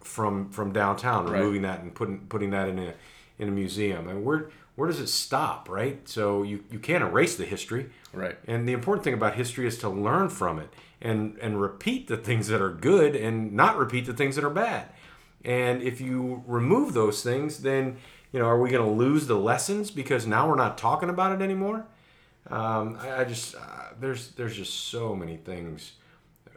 from 0.00 0.48
from 0.50 0.72
downtown, 0.72 1.26
Right. 1.26 1.38
removing 1.40 1.62
that 1.62 1.80
and 1.80 1.94
putting 1.94 2.20
putting 2.28 2.50
that 2.50 2.68
in 2.68 2.78
a 2.78 2.94
in 3.38 3.48
a 3.48 3.52
museum. 3.52 4.08
And 4.08 4.24
where 4.24 4.50
where 4.76 4.88
does 4.88 5.00
it 5.00 5.08
stop, 5.08 5.68
right? 5.70 6.06
So 6.08 6.42
you, 6.42 6.62
you 6.70 6.78
can't 6.78 7.02
erase 7.02 7.36
the 7.36 7.46
history. 7.46 7.90
Right. 8.12 8.36
And 8.46 8.68
the 8.68 8.72
important 8.74 9.04
thing 9.04 9.14
about 9.14 9.34
history 9.34 9.66
is 9.66 9.78
to 9.78 9.88
learn 9.88 10.28
from 10.28 10.58
it 10.58 10.68
and 11.00 11.36
and 11.38 11.60
repeat 11.60 12.08
the 12.08 12.16
things 12.16 12.48
that 12.48 12.60
are 12.60 12.72
good 12.72 13.14
and 13.14 13.52
not 13.52 13.76
repeat 13.76 14.06
the 14.06 14.14
things 14.14 14.36
that 14.36 14.44
are 14.44 14.50
bad. 14.50 14.88
And 15.44 15.82
if 15.82 16.00
you 16.00 16.42
remove 16.46 16.94
those 16.94 17.22
things, 17.22 17.58
then 17.58 17.98
you 18.32 18.40
know, 18.40 18.46
are 18.46 18.60
we 18.60 18.70
going 18.70 18.84
to 18.84 18.90
lose 18.90 19.26
the 19.26 19.36
lessons 19.36 19.90
because 19.90 20.26
now 20.26 20.48
we're 20.48 20.56
not 20.56 20.76
talking 20.76 21.08
about 21.08 21.32
it 21.32 21.42
anymore? 21.42 21.86
Um, 22.48 22.98
I, 23.00 23.20
I, 23.20 23.24
just 23.24 23.54
uh, 23.54 23.60
there's 23.98 24.32
there's 24.32 24.56
just 24.56 24.88
so 24.88 25.14
many 25.14 25.36
things 25.36 25.92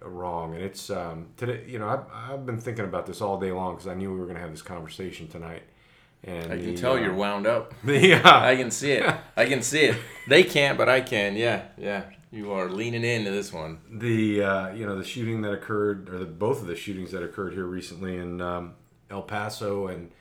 wrong, 0.01 0.55
and 0.55 0.63
it's 0.63 0.89
um, 0.89 1.27
today. 1.37 1.63
You 1.67 1.79
know, 1.79 1.87
I've, 1.87 2.33
I've 2.33 2.45
been 2.45 2.59
thinking 2.59 2.85
about 2.85 3.05
this 3.05 3.21
all 3.21 3.39
day 3.39 3.51
long 3.51 3.75
because 3.75 3.87
I 3.87 3.93
knew 3.93 4.11
we 4.11 4.19
were 4.19 4.25
going 4.25 4.35
to 4.35 4.41
have 4.41 4.51
this 4.51 4.61
conversation 4.61 5.27
tonight. 5.27 5.63
And 6.23 6.51
I 6.51 6.57
can 6.57 6.75
the, 6.75 6.77
tell 6.77 6.93
uh, 6.93 6.99
you're 6.99 7.13
wound 7.13 7.47
up. 7.47 7.73
Yeah, 7.85 8.21
I 8.25 8.55
can 8.55 8.71
see 8.71 8.91
it. 8.91 9.15
I 9.37 9.45
can 9.45 9.61
see 9.61 9.83
it. 9.85 9.97
They 10.27 10.43
can't, 10.43 10.77
but 10.77 10.89
I 10.89 11.01
can. 11.01 11.35
Yeah, 11.35 11.63
yeah. 11.77 12.03
You 12.31 12.51
are 12.51 12.69
leaning 12.69 13.03
into 13.03 13.31
this 13.31 13.51
one. 13.51 13.79
The 13.91 14.43
uh, 14.43 14.73
you 14.73 14.85
know 14.85 14.95
the 14.97 15.03
shooting 15.03 15.41
that 15.41 15.51
occurred, 15.51 16.09
or 16.09 16.19
the 16.19 16.25
both 16.25 16.61
of 16.61 16.67
the 16.67 16.75
shootings 16.75 17.11
that 17.11 17.23
occurred 17.23 17.53
here 17.53 17.65
recently 17.65 18.17
in 18.17 18.39
um, 18.39 18.75
El 19.09 19.23
Paso 19.23 19.87
and 19.87 20.11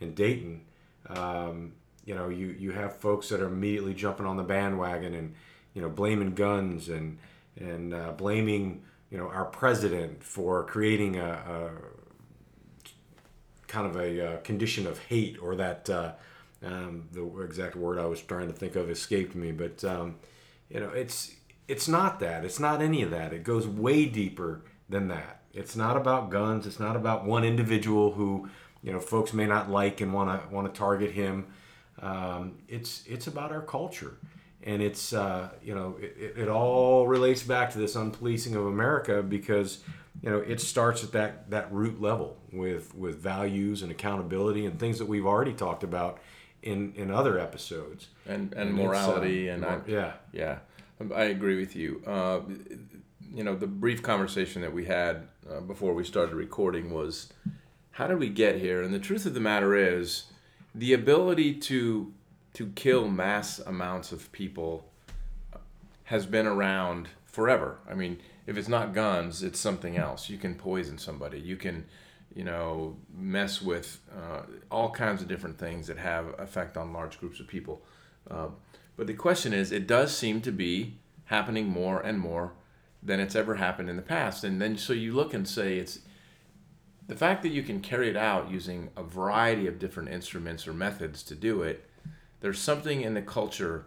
in 0.00 0.14
Dayton. 0.14 0.62
Um, 1.08 1.72
you 2.04 2.14
know, 2.14 2.28
you 2.30 2.56
you 2.58 2.72
have 2.72 2.96
folks 2.96 3.28
that 3.28 3.40
are 3.40 3.46
immediately 3.46 3.92
jumping 3.92 4.24
on 4.24 4.38
the 4.38 4.42
bandwagon 4.42 5.14
and 5.14 5.34
you 5.74 5.82
know 5.82 5.90
blaming 5.90 6.34
guns 6.34 6.88
and 6.88 7.18
and 7.58 7.92
uh, 7.92 8.12
blaming 8.12 8.82
you 9.10 9.18
know 9.18 9.28
our 9.28 9.44
president 9.44 10.24
for 10.24 10.64
creating 10.64 11.16
a, 11.16 11.28
a 11.28 11.70
kind 13.66 13.86
of 13.86 13.96
a 13.96 14.26
uh, 14.26 14.36
condition 14.38 14.86
of 14.86 14.98
hate 14.98 15.36
or 15.42 15.56
that 15.56 15.90
uh, 15.90 16.12
um, 16.64 17.08
the 17.12 17.24
exact 17.42 17.76
word 17.76 17.98
I 17.98 18.06
was 18.06 18.22
trying 18.22 18.48
to 18.48 18.54
think 18.54 18.76
of 18.76 18.88
escaped 18.88 19.34
me, 19.34 19.52
but 19.52 19.84
um, 19.84 20.16
you 20.70 20.80
know 20.80 20.88
it's 20.88 21.32
it's 21.70 21.86
not 21.86 22.18
that. 22.18 22.44
It's 22.44 22.58
not 22.58 22.82
any 22.82 23.02
of 23.02 23.10
that. 23.12 23.32
It 23.32 23.44
goes 23.44 23.66
way 23.66 24.04
deeper 24.06 24.62
than 24.88 25.06
that. 25.08 25.42
It's 25.52 25.76
not 25.76 25.96
about 25.96 26.28
guns. 26.28 26.66
It's 26.66 26.80
not 26.80 26.96
about 26.96 27.24
one 27.24 27.44
individual 27.44 28.12
who, 28.12 28.48
you 28.82 28.92
know, 28.92 28.98
folks 28.98 29.32
may 29.32 29.46
not 29.46 29.70
like 29.70 30.00
and 30.00 30.12
want 30.12 30.28
to 30.30 30.54
want 30.54 30.72
to 30.72 30.76
target 30.76 31.12
him. 31.12 31.46
Um, 32.02 32.58
it's 32.68 33.04
it's 33.06 33.28
about 33.28 33.52
our 33.52 33.60
culture, 33.60 34.16
and 34.64 34.82
it's 34.82 35.12
uh, 35.12 35.50
you 35.62 35.74
know 35.74 35.96
it, 36.00 36.34
it 36.36 36.48
all 36.48 37.06
relates 37.06 37.42
back 37.44 37.70
to 37.72 37.78
this 37.78 37.94
unpolicing 37.94 38.56
of 38.56 38.66
America 38.66 39.22
because 39.22 39.78
you 40.22 40.30
know 40.30 40.38
it 40.38 40.60
starts 40.60 41.04
at 41.04 41.12
that 41.12 41.50
that 41.50 41.72
root 41.72 42.00
level 42.00 42.36
with 42.52 42.94
with 42.96 43.18
values 43.18 43.82
and 43.82 43.92
accountability 43.92 44.66
and 44.66 44.80
things 44.80 44.98
that 44.98 45.06
we've 45.06 45.26
already 45.26 45.52
talked 45.52 45.84
about 45.84 46.18
in 46.62 46.92
in 46.96 47.10
other 47.10 47.38
episodes 47.38 48.08
and 48.26 48.52
and, 48.54 48.70
and 48.70 48.74
morality 48.74 49.48
uh, 49.48 49.54
and 49.54 49.64
I, 49.64 49.80
yeah 49.86 50.12
yeah 50.32 50.58
I 51.14 51.24
agree 51.24 51.58
with 51.58 51.74
you. 51.74 52.02
Uh, 52.06 52.40
you 53.32 53.44
know, 53.44 53.54
the 53.54 53.66
brief 53.66 54.02
conversation 54.02 54.62
that 54.62 54.72
we 54.72 54.84
had 54.84 55.28
uh, 55.50 55.60
before 55.60 55.94
we 55.94 56.04
started 56.04 56.34
recording 56.34 56.92
was 56.92 57.32
how 57.92 58.06
did 58.06 58.18
we 58.18 58.28
get 58.28 58.56
here? 58.56 58.82
And 58.82 58.92
the 58.92 58.98
truth 58.98 59.26
of 59.26 59.34
the 59.34 59.40
matter 59.40 59.74
is, 59.74 60.24
the 60.74 60.92
ability 60.92 61.54
to 61.54 62.12
to 62.54 62.66
kill 62.74 63.08
mass 63.08 63.60
amounts 63.60 64.10
of 64.12 64.30
people 64.32 64.84
has 66.04 66.26
been 66.26 66.46
around 66.46 67.08
forever. 67.24 67.78
I 67.88 67.94
mean, 67.94 68.18
if 68.46 68.56
it's 68.56 68.68
not 68.68 68.92
guns, 68.92 69.42
it's 69.44 69.60
something 69.60 69.96
else. 69.96 70.28
You 70.28 70.38
can 70.38 70.56
poison 70.56 70.98
somebody. 70.98 71.38
You 71.38 71.56
can, 71.56 71.86
you 72.34 72.42
know, 72.42 72.96
mess 73.16 73.62
with 73.62 74.00
uh, 74.12 74.42
all 74.70 74.90
kinds 74.90 75.22
of 75.22 75.28
different 75.28 75.58
things 75.58 75.86
that 75.86 75.98
have 75.98 76.38
effect 76.40 76.76
on 76.76 76.92
large 76.92 77.20
groups 77.20 77.38
of 77.38 77.46
people. 77.46 77.82
Uh, 78.28 78.48
but 78.96 79.06
the 79.06 79.14
question 79.14 79.52
is, 79.52 79.72
it 79.72 79.86
does 79.86 80.16
seem 80.16 80.40
to 80.42 80.52
be 80.52 80.98
happening 81.24 81.68
more 81.68 82.00
and 82.00 82.18
more 82.18 82.52
than 83.02 83.20
it's 83.20 83.36
ever 83.36 83.54
happened 83.54 83.88
in 83.88 83.96
the 83.96 84.02
past. 84.02 84.44
And 84.44 84.60
then 84.60 84.76
so 84.76 84.92
you 84.92 85.12
look 85.12 85.32
and 85.32 85.48
say 85.48 85.78
it's 85.78 86.00
the 87.06 87.16
fact 87.16 87.42
that 87.42 87.48
you 87.50 87.62
can 87.62 87.80
carry 87.80 88.08
it 88.08 88.16
out 88.16 88.50
using 88.50 88.90
a 88.96 89.02
variety 89.02 89.66
of 89.66 89.78
different 89.78 90.10
instruments 90.10 90.66
or 90.68 90.72
methods 90.72 91.22
to 91.24 91.34
do 91.34 91.62
it. 91.62 91.88
There's 92.40 92.58
something 92.58 93.00
in 93.00 93.14
the 93.14 93.22
culture, 93.22 93.86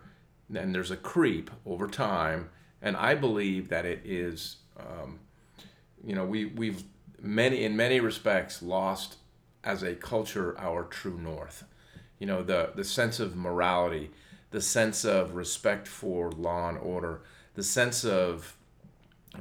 and 0.53 0.75
there's 0.75 0.91
a 0.91 0.98
creep 0.98 1.50
over 1.65 1.88
time. 1.88 2.50
And 2.81 2.98
I 2.98 3.15
believe 3.15 3.69
that 3.69 3.86
it 3.86 4.01
is, 4.03 4.57
um, 4.77 5.19
you 6.03 6.15
know, 6.15 6.25
we 6.25 6.45
we've 6.45 6.83
many 7.22 7.63
in 7.63 7.77
many 7.77 8.00
respects 8.00 8.62
lost 8.62 9.15
as 9.63 9.83
a 9.83 9.95
culture 9.95 10.60
our 10.60 10.83
true 10.83 11.17
north. 11.17 11.63
You 12.19 12.27
know, 12.27 12.43
the 12.43 12.72
the 12.75 12.83
sense 12.83 13.19
of 13.22 13.36
morality 13.36 14.12
the 14.53 14.62
sense 14.62 15.03
of 15.03 15.33
respect 15.33 15.88
for 15.88 16.31
law 16.31 16.69
and 16.69 16.77
order, 16.77 17.22
the 17.55 17.63
sense 17.63 18.05
of 18.05 18.55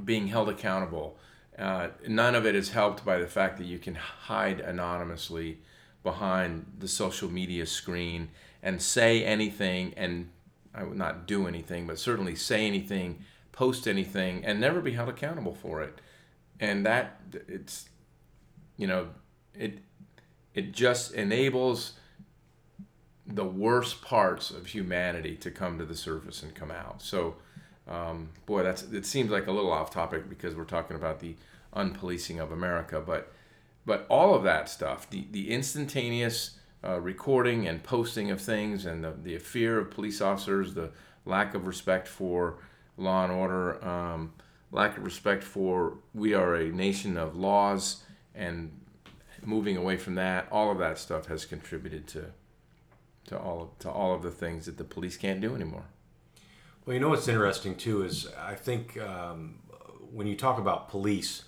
being 0.07 0.29
held 0.29 0.49
accountable. 0.49 1.19
Uh, 1.59 1.89
none 2.09 2.35
of 2.35 2.47
it 2.47 2.55
is 2.55 2.71
helped 2.71 3.05
by 3.05 3.19
the 3.19 3.27
fact 3.27 3.59
that 3.59 3.67
you 3.67 3.79
can 3.79 3.95
hide 3.95 4.59
anonymously 4.59 5.59
behind 6.03 6.65
the 6.79 6.89
social 6.89 7.31
media 7.31 7.67
screen 7.67 8.31
and 8.63 8.81
say 8.81 9.23
anything 9.23 9.93
and 9.99 10.31
I 10.75 10.83
would 10.83 10.97
not 10.97 11.27
do 11.27 11.47
anything, 11.47 11.87
but 11.87 11.99
certainly 11.99 12.35
say 12.35 12.67
anything, 12.67 13.23
post 13.53 13.87
anything, 13.87 14.43
and 14.47 14.59
never 14.59 14.81
be 14.81 14.93
held 14.93 15.11
accountable 15.11 15.55
for 15.55 15.83
it. 15.83 16.01
And 16.59 16.87
that 16.87 17.21
it's, 17.49 17.91
you 18.79 18.87
know, 18.87 19.09
it 19.55 19.81
it 20.55 20.73
just 20.73 21.13
enables 21.13 21.93
the 23.27 23.45
worst 23.45 24.03
parts 24.03 24.51
of 24.51 24.67
humanity 24.67 25.37
to 25.37 25.51
come 25.51 25.79
to 25.79 25.85
the 25.85 25.95
surface 25.95 26.43
and 26.43 26.55
come 26.55 26.71
out. 26.71 27.03
So, 27.03 27.37
um, 27.89 28.31
boy, 28.47 28.63
that's 28.63 28.83
it 28.85 29.07
seems 29.07 29.31
like 29.31 29.47
a 29.47 29.53
little 29.53 29.73
off 29.73 29.91
topic 29.91 30.29
because 30.29 30.55
we're 30.55 30.65
talking 30.65 30.97
about 30.97 31.21
the 31.21 31.37
unpolicing 31.75 32.41
of 32.41 32.53
America, 32.53 33.03
but 33.05 33.33
but 33.85 34.07
all 34.09 34.35
of 34.35 34.43
that 34.45 34.69
stuff, 34.69 35.09
the 35.11 35.27
the 35.31 35.51
instantaneous 35.51 36.59
uh, 36.85 37.01
recording 37.01 37.67
and 37.67 37.83
posting 37.83 38.31
of 38.31 38.41
things, 38.41 38.87
and 38.87 39.05
the 39.05 39.13
the 39.23 39.39
fear 39.39 39.79
of 39.79 39.91
police 39.91 40.21
officers, 40.21 40.75
the 40.75 40.91
lack 41.25 41.55
of 41.55 41.67
respect 41.67 42.09
for 42.09 42.59
law 42.97 43.25
and 43.25 43.33
order, 43.33 43.85
um, 43.85 44.33
lack 44.71 44.97
of 44.97 45.05
respect 45.05 45.43
for 45.43 45.99
we 46.15 46.35
are 46.35 46.55
a 46.57 46.71
nation 46.71 47.17
of 47.17 47.37
laws, 47.37 48.03
and 48.35 48.73
moving 49.45 49.77
away 49.77 49.97
from 49.97 50.15
that, 50.17 50.47
all 50.51 50.71
of 50.71 50.79
that 50.79 50.99
stuff 50.99 51.27
has 51.27 51.45
contributed 51.45 52.07
to 52.07 52.27
to 53.27 53.39
all 53.39 53.63
of, 53.63 53.79
to 53.81 53.91
all 53.91 54.15
of 54.15 54.23
the 54.23 54.31
things 54.31 54.67
that 54.67 54.79
the 54.79 54.85
police 54.85 55.17
can't 55.17 55.41
do 55.41 55.55
anymore. 55.55 55.85
Well, 56.85 56.95
you 56.95 57.01
know 57.01 57.11
what's 57.11 57.29
interesting 57.29 57.77
too 57.77 58.03
is 58.03 58.29
I 58.41 58.55
think 58.55 59.01
um, 59.01 59.61
when 60.13 60.27
you 60.27 60.37
talk 60.37 60.59
about 60.59 60.89
police 60.89 61.45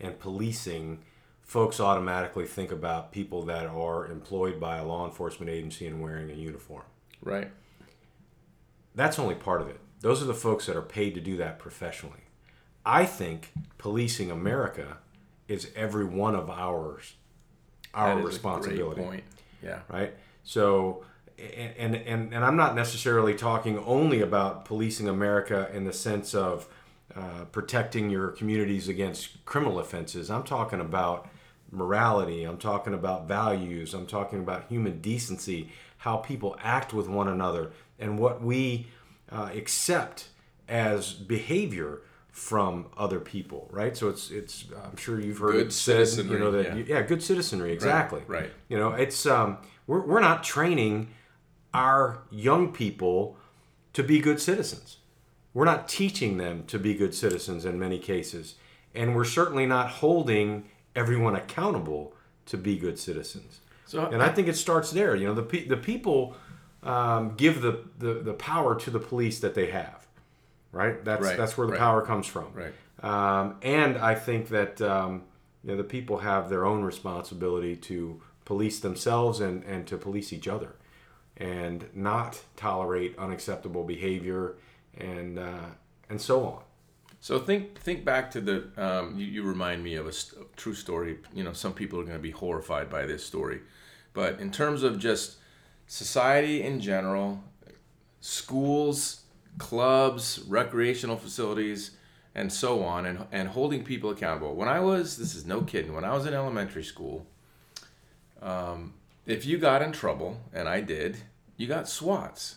and 0.00 0.18
policing, 0.18 1.00
folks 1.42 1.80
automatically 1.80 2.46
think 2.46 2.70
about 2.70 3.12
people 3.12 3.42
that 3.46 3.66
are 3.66 4.06
employed 4.06 4.60
by 4.60 4.78
a 4.78 4.84
law 4.84 5.04
enforcement 5.06 5.50
agency 5.50 5.86
and 5.86 6.00
wearing 6.00 6.30
a 6.30 6.34
uniform. 6.34 6.84
Right. 7.22 7.50
That's 8.94 9.18
only 9.18 9.34
part 9.34 9.60
of 9.60 9.68
it. 9.68 9.80
Those 10.00 10.22
are 10.22 10.26
the 10.26 10.34
folks 10.34 10.66
that 10.66 10.76
are 10.76 10.82
paid 10.82 11.14
to 11.14 11.20
do 11.20 11.36
that 11.38 11.58
professionally. 11.58 12.20
I 12.84 13.04
think 13.04 13.52
policing 13.78 14.30
America 14.30 14.98
is 15.48 15.70
every 15.74 16.04
one 16.04 16.34
of 16.34 16.48
ours 16.48 17.14
our 17.94 18.20
responsibility. 18.20 19.02
point. 19.02 19.24
Yeah. 19.62 19.80
Right. 19.88 20.14
So 20.44 21.04
and, 21.38 21.94
and, 21.94 22.32
and 22.32 22.44
I'm 22.44 22.56
not 22.56 22.74
necessarily 22.74 23.34
talking 23.34 23.78
only 23.80 24.20
about 24.20 24.64
policing 24.64 25.08
America 25.08 25.70
in 25.72 25.84
the 25.84 25.92
sense 25.92 26.34
of 26.34 26.66
uh, 27.14 27.44
protecting 27.52 28.10
your 28.10 28.28
communities 28.28 28.88
against 28.88 29.44
criminal 29.44 29.78
offenses. 29.78 30.30
I'm 30.30 30.44
talking 30.44 30.80
about 30.80 31.28
morality. 31.70 32.44
I'm 32.44 32.58
talking 32.58 32.94
about 32.94 33.28
values. 33.28 33.94
I'm 33.94 34.06
talking 34.06 34.40
about 34.40 34.66
human 34.68 35.00
decency, 35.00 35.70
how 35.98 36.18
people 36.18 36.56
act 36.62 36.92
with 36.92 37.08
one 37.08 37.28
another, 37.28 37.72
and 37.98 38.18
what 38.18 38.42
we 38.42 38.88
uh, 39.30 39.50
accept 39.54 40.28
as 40.68 41.12
behavior 41.12 42.00
from 42.30 42.86
other 42.98 43.18
people, 43.18 43.66
right? 43.70 43.96
So 43.96 44.08
it's 44.08 44.30
it's 44.30 44.66
I'm 44.84 44.96
sure 44.96 45.18
you've 45.18 45.38
heard 45.38 45.52
good 45.52 45.68
it 45.68 45.72
said, 45.72 46.06
you 46.08 46.38
know 46.38 46.50
that 46.50 46.76
yeah. 46.76 46.84
yeah. 46.86 47.02
good 47.02 47.22
citizenry, 47.22 47.72
exactly. 47.72 48.20
Right. 48.26 48.42
right. 48.42 48.50
You 48.68 48.78
know, 48.78 48.92
it's 48.92 49.24
um 49.24 49.56
we're 49.86 50.00
we're 50.00 50.20
not 50.20 50.44
training 50.44 51.08
our 51.74 52.22
young 52.30 52.72
people 52.72 53.36
to 53.92 54.02
be 54.02 54.18
good 54.18 54.40
citizens. 54.40 54.98
We're 55.54 55.64
not 55.64 55.88
teaching 55.88 56.36
them 56.36 56.64
to 56.66 56.78
be 56.78 56.94
good 56.94 57.14
citizens 57.14 57.64
in 57.64 57.78
many 57.78 57.98
cases. 57.98 58.56
And 58.94 59.14
we're 59.14 59.24
certainly 59.24 59.64
not 59.64 59.88
holding 59.88 60.64
everyone 60.94 61.34
accountable 61.34 62.14
to 62.46 62.58
be 62.58 62.78
good 62.78 62.98
citizens. 62.98 63.60
So, 63.86 64.04
and 64.04 64.22
I 64.22 64.28
think 64.28 64.48
it 64.48 64.56
starts 64.56 64.90
there. 64.90 65.14
You 65.14 65.28
know, 65.28 65.34
the, 65.34 65.64
the 65.64 65.76
people 65.76 66.36
um, 66.82 67.34
give 67.36 67.62
the, 67.62 67.84
the, 67.98 68.14
the 68.14 68.34
power 68.34 68.78
to 68.80 68.90
the 68.90 68.98
police 68.98 69.40
that 69.40 69.54
they 69.54 69.70
have, 69.70 70.06
right? 70.72 71.02
That's, 71.04 71.22
right, 71.22 71.36
that's 71.36 71.56
where 71.56 71.66
the 71.66 71.72
right. 71.72 71.80
power 71.80 72.02
comes 72.02 72.26
from. 72.26 72.52
Right. 72.52 72.74
Um, 73.02 73.56
and 73.62 73.96
I 73.96 74.14
think 74.14 74.48
that 74.48 74.80
um, 74.82 75.22
you 75.64 75.70
know, 75.70 75.76
the 75.76 75.84
people 75.84 76.18
have 76.18 76.50
their 76.50 76.66
own 76.66 76.82
responsibility 76.82 77.76
to 77.76 78.20
police 78.44 78.80
themselves 78.80 79.40
and, 79.40 79.64
and 79.64 79.86
to 79.86 79.96
police 79.96 80.32
each 80.32 80.48
other 80.48 80.74
and 81.36 81.86
not 81.94 82.40
tolerate 82.56 83.18
unacceptable 83.18 83.84
behavior 83.84 84.54
and 84.96 85.38
uh, 85.38 85.66
and 86.08 86.20
so 86.20 86.46
on. 86.46 86.62
So 87.20 87.38
think 87.38 87.78
think 87.80 88.04
back 88.04 88.30
to 88.32 88.40
the 88.40 88.68
um, 88.76 89.18
you, 89.18 89.26
you 89.26 89.42
remind 89.42 89.82
me 89.82 89.94
of 89.96 90.06
a 90.06 90.12
st- 90.12 90.56
true 90.56 90.74
story. 90.74 91.18
You 91.34 91.44
know, 91.44 91.52
some 91.52 91.72
people 91.72 92.00
are 92.00 92.04
going 92.04 92.16
to 92.16 92.22
be 92.22 92.30
horrified 92.30 92.88
by 92.88 93.06
this 93.06 93.24
story, 93.24 93.60
but 94.12 94.40
in 94.40 94.50
terms 94.50 94.82
of 94.82 94.98
just 94.98 95.36
society 95.86 96.62
in 96.62 96.80
general, 96.80 97.42
schools, 98.20 99.22
clubs, 99.58 100.42
recreational 100.46 101.16
facilities, 101.16 101.92
and 102.34 102.52
so 102.52 102.84
on, 102.84 103.06
and, 103.06 103.26
and 103.32 103.48
holding 103.48 103.82
people 103.82 104.10
accountable. 104.10 104.54
When 104.54 104.68
I 104.68 104.80
was, 104.80 105.16
this 105.16 105.34
is 105.34 105.46
no 105.46 105.62
kidding, 105.62 105.94
when 105.94 106.04
I 106.04 106.12
was 106.12 106.26
in 106.26 106.34
elementary 106.34 106.84
school, 106.84 107.26
um, 108.42 108.94
if 109.26 109.44
you 109.44 109.58
got 109.58 109.82
in 109.82 109.92
trouble, 109.92 110.40
and 110.52 110.68
I 110.68 110.80
did, 110.80 111.18
you 111.56 111.66
got 111.66 111.88
swats. 111.88 112.56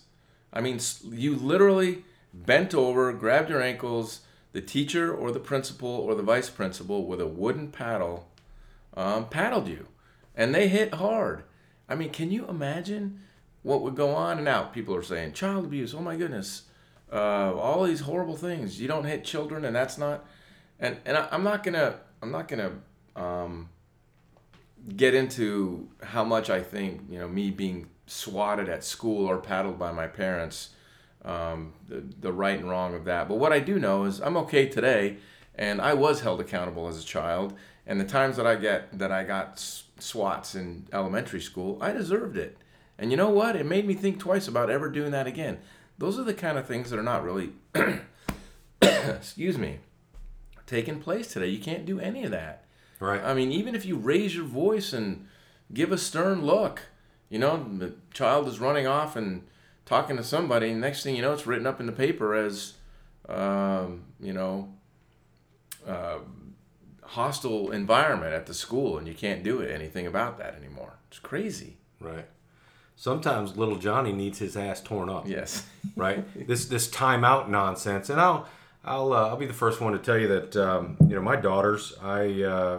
I 0.54 0.62
mean, 0.62 0.80
you 1.10 1.36
literally 1.36 2.04
bent 2.34 2.74
over, 2.74 3.12
grabbed 3.14 3.50
your 3.50 3.62
ankles, 3.62 4.22
the 4.52 4.62
teacher 4.62 5.14
or 5.14 5.32
the 5.32 5.40
principal 5.40 5.90
or 5.90 6.16
the 6.16 6.24
vice 6.24 6.50
principal 6.50 7.06
with 7.06 7.22
a 7.22 7.28
wooden 7.28 7.70
paddle 7.70 8.30
um, 8.96 9.30
paddled 9.30 9.68
you. 9.68 9.88
And 10.36 10.54
they 10.54 10.68
hit 10.68 10.96
hard. 10.96 11.44
I 11.88 11.96
mean, 11.96 12.12
can 12.12 12.32
you 12.32 12.48
imagine 12.48 13.22
what 13.64 13.82
would 13.82 13.96
go 13.96 14.12
on? 14.12 14.38
And 14.38 14.46
now 14.46 14.64
people 14.64 14.96
are 14.96 15.04
saying 15.04 15.34
child 15.34 15.66
abuse. 15.66 15.94
Oh 15.94 16.02
my 16.02 16.16
goodness, 16.16 16.64
uh, 17.12 17.54
all 17.54 17.84
these 17.84 18.02
horrible 18.02 18.38
things. 18.38 18.80
You 18.80 18.88
don't 18.88 19.06
hit 19.06 19.24
children, 19.24 19.66
and 19.66 19.76
that's 19.76 19.98
not. 19.98 20.26
And 20.80 20.98
and 21.06 21.18
I, 21.18 21.28
am 21.32 21.44
not 21.44 21.64
gonna 21.64 21.96
I'm 22.22 22.32
not 22.32 22.48
gonna 22.48 22.72
um, 23.16 23.70
get 24.96 25.14
into 25.14 25.90
how 26.04 26.24
much 26.24 26.50
I 26.50 26.62
think 26.62 27.02
you 27.10 27.20
know 27.20 27.28
me 27.28 27.52
being 27.52 27.90
swatted 28.08 28.70
at 28.70 28.84
school 28.84 29.28
or 29.28 29.38
paddled 29.38 29.78
by 29.78 29.92
my 29.92 30.08
parents, 30.08 30.70
um, 31.24 31.74
the 31.88 32.04
the 32.20 32.34
right 32.34 32.60
and 32.60 32.70
wrong 32.70 32.94
of 32.96 33.06
that. 33.06 33.28
But 33.28 33.36
what 33.36 33.54
I 33.54 33.60
do 33.60 33.80
know 33.80 34.06
is 34.06 34.20
I'm 34.20 34.38
okay 34.38 34.68
today, 34.68 35.18
and 35.56 35.82
I 35.82 35.94
was 35.94 36.22
held 36.22 36.40
accountable 36.40 36.88
as 36.88 37.02
a 37.02 37.06
child. 37.06 37.54
And 37.86 38.00
the 38.00 38.06
times 38.06 38.38
that 38.38 38.46
I 38.46 38.56
get 38.56 39.00
that 39.00 39.12
I 39.12 39.24
got 39.24 39.60
swats 39.98 40.54
in 40.54 40.88
elementary 40.94 41.42
school, 41.42 41.78
I 41.82 41.92
deserved 41.92 42.38
it. 42.38 42.58
And 43.00 43.12
you 43.12 43.18
know 43.18 43.30
what? 43.30 43.56
It 43.56 43.66
made 43.66 43.88
me 43.88 43.94
think 43.94 44.20
twice 44.20 44.48
about 44.48 44.70
ever 44.70 44.90
doing 44.90 45.12
that 45.12 45.26
again. 45.26 45.58
Those 45.98 46.20
are 46.20 46.24
the 46.24 46.34
kind 46.34 46.58
of 46.58 46.68
things 46.68 46.90
that 46.90 47.00
are 47.00 47.04
not 47.04 47.24
really, 47.24 47.54
excuse 48.82 49.58
me, 49.58 49.80
taking 50.68 51.00
place 51.00 51.34
today. 51.34 51.48
You 51.48 51.60
can't 51.60 51.86
do 51.86 52.00
any 52.00 52.24
of 52.24 52.32
that. 52.32 52.66
Right. 53.00 53.24
I 53.24 53.34
mean, 53.34 53.52
even 53.52 53.76
if 53.76 53.86
you 53.86 53.96
raise 53.96 54.36
your 54.36 54.46
voice 54.46 54.92
and 54.94 55.28
give 55.74 55.92
a 55.92 55.98
stern 55.98 56.46
look, 56.46 56.82
you 57.30 57.40
know, 57.40 57.66
the 57.78 57.94
child 58.14 58.48
is 58.48 58.60
running 58.60 58.88
off 58.88 59.16
and 59.16 59.44
talking 59.86 60.18
to 60.18 60.24
somebody, 60.24 60.72
and 60.72 60.82
next 60.82 61.04
thing 61.04 61.16
you 61.16 61.22
know, 61.22 61.34
it's 61.34 61.48
written 61.48 61.66
up 61.68 61.80
in 61.80 61.86
the 61.86 61.92
paper 61.92 62.36
as, 62.36 62.74
um, 63.28 64.04
you 64.20 64.34
know, 64.34 64.74
uh, 65.88 66.20
hostile 67.04 67.72
environment 67.72 68.34
at 68.34 68.46
the 68.46 68.54
school 68.54 68.98
and 68.98 69.08
you 69.08 69.16
can't 69.16 69.44
do 69.44 69.62
anything 69.64 70.06
about 70.06 70.38
that 70.38 70.54
anymore. 70.56 70.94
It's 71.08 71.20
crazy. 71.20 71.78
Right. 72.00 72.26
Sometimes 72.96 73.58
little 73.58 73.78
Johnny 73.78 74.12
needs 74.12 74.40
his 74.40 74.56
ass 74.58 74.82
torn 74.82 75.10
up. 75.10 75.28
Yes. 75.28 75.66
right. 75.96 76.24
This 76.48 76.66
this 76.66 76.90
timeout 76.90 77.48
nonsense, 77.48 78.10
and 78.10 78.20
I'll 78.20 78.48
I'll 78.84 79.14
uh, 79.14 79.28
I'll 79.28 79.38
be 79.38 79.46
the 79.46 79.54
first 79.54 79.82
one 79.82 79.94
to 79.94 80.00
tell 80.00 80.18
you 80.18 80.28
that 80.28 80.56
um, 80.56 80.98
you 81.02 81.16
know 81.16 81.22
my 81.22 81.36
daughters. 81.36 81.94
I 82.02 82.44
uh, 82.44 82.78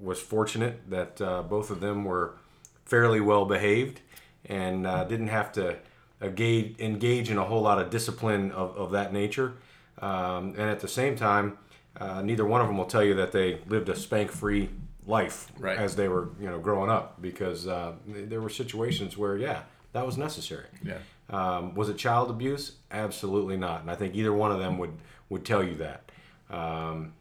was 0.00 0.20
fortunate 0.20 0.90
that 0.90 1.20
uh, 1.20 1.42
both 1.42 1.70
of 1.70 1.80
them 1.80 2.04
were 2.04 2.36
fairly 2.84 3.20
well 3.20 3.44
behaved 3.44 4.00
and 4.46 4.86
uh, 4.86 5.04
didn't 5.04 5.28
have 5.28 5.52
to 5.52 5.76
engage 6.20 6.78
engage 6.80 7.30
in 7.30 7.38
a 7.38 7.44
whole 7.44 7.62
lot 7.62 7.78
of 7.78 7.90
discipline 7.90 8.50
of, 8.52 8.76
of 8.76 8.90
that 8.92 9.12
nature. 9.12 9.54
Um, 9.98 10.54
and 10.58 10.62
at 10.62 10.80
the 10.80 10.88
same 10.88 11.14
time, 11.14 11.58
uh, 11.96 12.22
neither 12.22 12.44
one 12.44 12.60
of 12.60 12.66
them 12.66 12.76
will 12.76 12.86
tell 12.86 13.04
you 13.04 13.14
that 13.14 13.32
they 13.32 13.60
lived 13.68 13.88
a 13.88 13.96
spank-free 13.96 14.68
life 15.06 15.52
right. 15.58 15.78
as 15.78 15.96
they 15.96 16.08
were, 16.08 16.30
you 16.40 16.48
know, 16.48 16.58
growing 16.58 16.90
up 16.90 17.20
because 17.20 17.66
uh, 17.66 17.92
there 18.06 18.40
were 18.40 18.48
situations 18.48 19.16
where, 19.16 19.36
yeah, 19.36 19.62
that 19.92 20.06
was 20.06 20.16
necessary. 20.16 20.66
Yeah. 20.82 20.98
Um, 21.30 21.74
was 21.74 21.88
it 21.88 21.96
child 21.96 22.30
abuse? 22.30 22.72
Absolutely 22.90 23.56
not. 23.56 23.80
And 23.80 23.90
I 23.90 23.94
think 23.94 24.14
either 24.14 24.32
one 24.32 24.52
of 24.52 24.58
them 24.58 24.78
would 24.78 24.92
would 25.28 25.44
tell 25.44 25.62
you 25.62 25.74
that. 25.76 26.10
Um, 26.50 27.14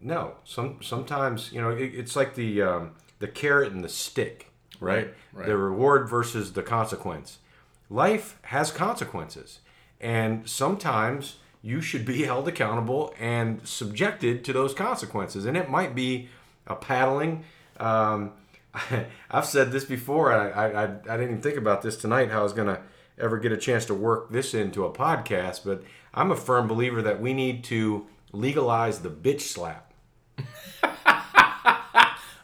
no. 0.00 0.34
Some 0.44 0.78
sometimes 0.82 1.52
you 1.52 1.60
know 1.60 1.70
it, 1.70 1.92
it's 1.94 2.16
like 2.16 2.34
the 2.34 2.62
um, 2.62 2.92
the 3.18 3.28
carrot 3.28 3.72
and 3.72 3.82
the 3.82 3.88
stick, 3.88 4.52
right? 4.80 5.14
Right? 5.32 5.46
The 5.46 5.56
reward 5.56 6.08
versus 6.08 6.52
the 6.52 6.62
consequence. 6.62 7.38
Life 7.88 8.38
has 8.42 8.70
consequences, 8.70 9.60
and 10.00 10.48
sometimes 10.48 11.36
you 11.62 11.80
should 11.80 12.04
be 12.04 12.22
held 12.24 12.46
accountable 12.48 13.14
and 13.18 13.66
subjected 13.66 14.44
to 14.44 14.52
those 14.52 14.74
consequences. 14.74 15.46
And 15.46 15.56
it 15.56 15.70
might 15.70 15.94
be 15.94 16.28
a 16.66 16.76
paddling. 16.76 17.44
Um, 17.78 18.32
I've 19.30 19.46
said 19.46 19.72
this 19.72 19.84
before. 19.84 20.32
I, 20.32 20.48
I, 20.48 20.82
I 20.84 20.86
didn't 20.86 21.22
even 21.22 21.40
think 21.40 21.56
about 21.56 21.82
this 21.82 21.96
tonight, 21.96 22.30
how 22.30 22.40
I 22.40 22.42
was 22.42 22.52
going 22.52 22.68
to 22.68 22.80
ever 23.18 23.38
get 23.38 23.52
a 23.52 23.56
chance 23.56 23.84
to 23.86 23.94
work 23.94 24.30
this 24.30 24.54
into 24.54 24.84
a 24.84 24.90
podcast, 24.90 25.62
but 25.64 25.82
I'm 26.12 26.30
a 26.30 26.36
firm 26.36 26.68
believer 26.68 27.02
that 27.02 27.20
we 27.20 27.32
need 27.32 27.64
to 27.64 28.06
legalize 28.32 29.00
the 29.00 29.10
bitch 29.10 29.42
slap. 29.42 29.92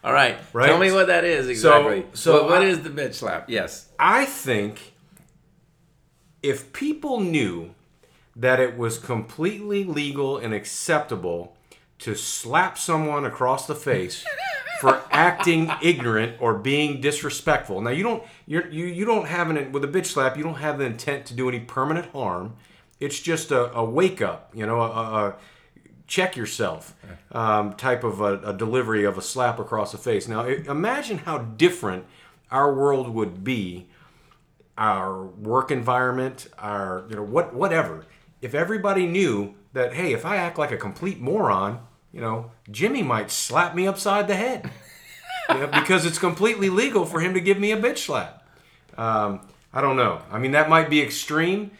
All 0.04 0.12
right. 0.12 0.38
right. 0.52 0.66
Tell 0.66 0.78
me 0.78 0.90
what 0.90 1.06
that 1.06 1.24
is 1.24 1.48
exactly. 1.48 2.06
So, 2.12 2.32
so 2.32 2.32
what, 2.42 2.50
what 2.50 2.62
I, 2.62 2.66
is 2.66 2.82
the 2.82 2.90
bitch 2.90 3.14
slap? 3.14 3.48
Yes. 3.48 3.88
I 3.98 4.24
think 4.24 4.94
if 6.42 6.72
people 6.72 7.20
knew 7.20 7.74
that 8.34 8.58
it 8.58 8.76
was 8.76 8.98
completely 8.98 9.84
legal 9.84 10.38
and 10.38 10.54
acceptable 10.54 11.56
to 11.98 12.14
slap 12.14 12.76
someone 12.78 13.24
across 13.24 13.66
the 13.66 13.74
face 13.74 14.24
for 14.82 15.00
acting 15.12 15.70
ignorant 15.80 16.36
or 16.40 16.58
being 16.58 17.00
disrespectful. 17.00 17.80
Now 17.80 17.90
you 17.90 18.02
don't 18.02 18.24
you're, 18.46 18.68
you 18.68 18.86
you 18.86 19.04
don't 19.04 19.28
have 19.28 19.48
an 19.48 19.70
with 19.70 19.84
a 19.84 19.88
bitch 19.88 20.06
slap. 20.06 20.36
You 20.36 20.42
don't 20.42 20.56
have 20.56 20.78
the 20.78 20.84
intent 20.84 21.24
to 21.26 21.34
do 21.34 21.48
any 21.48 21.60
permanent 21.60 22.06
harm. 22.10 22.54
It's 22.98 23.20
just 23.20 23.52
a, 23.52 23.72
a 23.72 23.84
wake 23.84 24.20
up, 24.20 24.50
you 24.52 24.66
know, 24.66 24.80
a, 24.80 24.88
a 24.88 25.36
check 26.08 26.36
yourself 26.36 26.96
um, 27.30 27.74
type 27.74 28.02
of 28.02 28.20
a, 28.20 28.40
a, 28.40 28.52
delivery 28.52 29.04
of 29.04 29.16
a 29.16 29.22
slap 29.22 29.60
across 29.60 29.92
the 29.92 29.98
face. 29.98 30.26
Now 30.26 30.44
imagine 30.46 31.18
how 31.18 31.38
different 31.38 32.04
our 32.50 32.74
world 32.74 33.08
would 33.08 33.44
be, 33.44 33.86
our 34.76 35.24
work 35.24 35.70
environment, 35.70 36.48
our 36.58 37.06
you 37.08 37.14
know 37.14 37.22
what 37.22 37.54
whatever 37.54 38.04
if 38.42 38.52
everybody 38.52 39.06
knew 39.06 39.54
that, 39.72 39.94
hey, 39.94 40.12
if 40.12 40.26
I 40.26 40.36
act 40.36 40.58
like 40.58 40.72
a 40.72 40.76
complete 40.76 41.20
moron, 41.20 41.86
you 42.12 42.20
know, 42.20 42.50
Jimmy 42.70 43.02
might 43.02 43.30
slap 43.30 43.74
me 43.74 43.86
upside 43.86 44.28
the 44.28 44.36
head 44.36 44.70
you 45.48 45.54
know, 45.54 45.66
because 45.68 46.04
it's 46.04 46.18
completely 46.18 46.68
legal 46.68 47.04
for 47.04 47.20
him 47.20 47.34
to 47.34 47.40
give 47.40 47.58
me 47.58 47.72
a 47.72 47.76
bitch 47.76 47.98
slap. 47.98 48.46
Um, 48.96 49.40
I 49.72 49.80
don't 49.80 49.96
know. 49.96 50.20
I 50.30 50.38
mean, 50.38 50.52
that 50.52 50.68
might 50.68 50.90
be 50.90 51.00
extreme, 51.00 51.70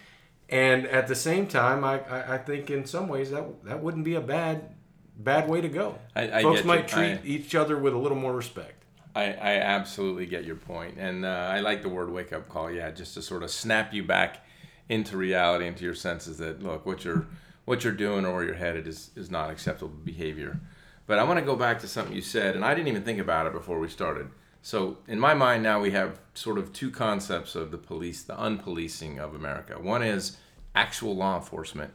and 0.49 0.87
at 0.87 1.09
the 1.09 1.15
same 1.15 1.47
time, 1.47 1.85
I, 1.85 2.01
I, 2.01 2.35
I 2.35 2.39
think 2.39 2.71
in 2.71 2.87
some 2.87 3.09
ways 3.09 3.31
that 3.31 3.65
that 3.65 3.83
wouldn't 3.83 4.05
be 4.05 4.15
a 4.15 4.21
bad 4.21 4.75
bad 5.17 5.49
way 5.49 5.61
to 5.61 5.69
go. 5.69 5.99
I, 6.17 6.39
I 6.39 6.43
Folks 6.43 6.65
might 6.65 6.89
treat 6.89 7.21
each 7.25 7.55
other 7.55 7.79
with 7.79 7.93
a 7.93 7.99
little 7.99 8.17
more 8.17 8.35
respect. 8.35 8.85
I, 9.15 9.25
I 9.25 9.53
absolutely 9.59 10.25
get 10.25 10.45
your 10.45 10.57
point, 10.57 10.97
and 10.99 11.25
uh, 11.27 11.29
I 11.29 11.61
like 11.61 11.83
the 11.83 11.91
word 11.91 12.11
wake 12.11 12.33
up 12.33 12.49
call. 12.49 12.71
Yeah, 12.71 12.91
just 12.91 13.15
to 13.15 13.23
sort 13.23 13.43
of 13.43 13.51
snap 13.51 13.93
you 13.93 14.03
back 14.03 14.45
into 14.89 15.17
reality, 15.19 15.67
into 15.67 15.85
your 15.85 15.95
senses 15.95 16.39
that 16.39 16.63
look 16.63 16.87
what 16.87 17.05
you're 17.05 17.27
what 17.65 17.85
you're 17.85 17.93
doing 17.93 18.25
or 18.25 18.35
where 18.35 18.45
you're 18.45 18.55
headed 18.55 18.87
is 18.87 19.11
is 19.17 19.31
not 19.31 19.51
acceptable 19.51 19.95
behavior. 20.05 20.61
But 21.07 21.19
I 21.19 21.25
want 21.25 21.41
to 21.41 21.45
go 21.45 21.57
back 21.57 21.81
to 21.81 21.89
something 21.89 22.15
you 22.15 22.23
said, 22.23 22.55
and 22.55 22.65
I 22.65 22.75
didn't 22.75 22.89
even 22.89 23.03
think 23.03 23.19
about 23.19 23.47
it 23.47 23.53
before 23.53 23.79
we 23.79 23.89
started. 23.89 24.31
So 24.63 24.99
in 25.09 25.19
my 25.19 25.35
mind 25.35 25.63
now 25.63 25.81
we 25.81 25.91
have 25.91 26.21
sort 26.35 26.59
of 26.59 26.73
two 26.73 26.91
concepts 26.91 27.55
of 27.55 27.71
the 27.73 27.79
police, 27.79 28.23
the 28.23 28.35
unpolicing 28.37 29.19
of 29.19 29.35
America. 29.35 29.75
One 29.81 30.03
is 30.03 30.37
actual 30.75 31.17
law 31.17 31.37
enforcement 31.37 31.93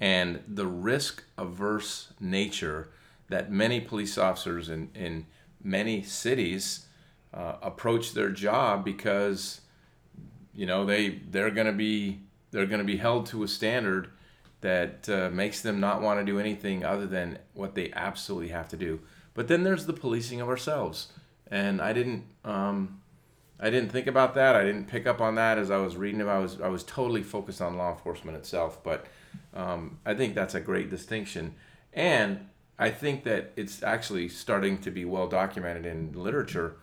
and 0.00 0.42
the 0.46 0.66
risk 0.66 1.24
averse 1.36 2.12
nature 2.20 2.90
that 3.28 3.50
many 3.50 3.80
police 3.80 4.16
officers 4.16 4.68
in, 4.68 4.90
in 4.94 5.26
many 5.62 6.02
cities 6.02 6.86
uh, 7.34 7.56
approach 7.62 8.12
their 8.12 8.30
job 8.30 8.84
because 8.84 9.60
you 10.54 10.66
know 10.66 10.84
they 10.86 11.20
they're 11.30 11.50
going 11.50 11.66
to 11.66 11.72
be 11.72 12.20
they're 12.50 12.66
going 12.66 12.80
to 12.80 12.84
be 12.84 12.96
held 12.96 13.26
to 13.26 13.42
a 13.42 13.48
standard 13.48 14.10
that 14.60 15.08
uh, 15.08 15.30
makes 15.30 15.60
them 15.60 15.80
not 15.80 16.02
want 16.02 16.20
to 16.20 16.24
do 16.24 16.38
anything 16.38 16.84
other 16.84 17.06
than 17.06 17.38
what 17.54 17.74
they 17.74 17.92
absolutely 17.92 18.48
have 18.48 18.68
to 18.68 18.76
do. 18.76 19.00
But 19.34 19.48
then 19.48 19.62
there's 19.62 19.86
the 19.86 19.92
policing 19.92 20.40
of 20.40 20.48
ourselves, 20.48 21.08
and 21.50 21.80
I 21.80 21.92
didn't 21.92 22.24
um, 22.44 23.00
I 23.60 23.70
didn't 23.70 23.90
think 23.90 24.06
about 24.06 24.34
that. 24.34 24.56
I 24.56 24.64
didn't 24.64 24.88
pick 24.88 25.06
up 25.06 25.20
on 25.20 25.36
that 25.36 25.58
as 25.58 25.70
I 25.70 25.76
was 25.78 25.96
reading 25.96 26.20
it. 26.20 26.26
I 26.26 26.38
was 26.38 26.60
I 26.60 26.68
was 26.68 26.82
totally 26.84 27.22
focused 27.22 27.62
on 27.62 27.76
law 27.76 27.92
enforcement 27.92 28.36
itself, 28.36 28.82
but 28.82 29.06
um, 29.54 29.98
I 30.04 30.14
think 30.14 30.34
that's 30.34 30.54
a 30.54 30.60
great 30.60 30.90
distinction, 30.90 31.54
and 31.92 32.48
I 32.78 32.90
think 32.90 33.24
that 33.24 33.52
it's 33.56 33.82
actually 33.82 34.28
starting 34.28 34.78
to 34.78 34.90
be 34.90 35.04
well 35.04 35.28
documented 35.28 35.86
in 35.86 36.12
literature, 36.12 36.76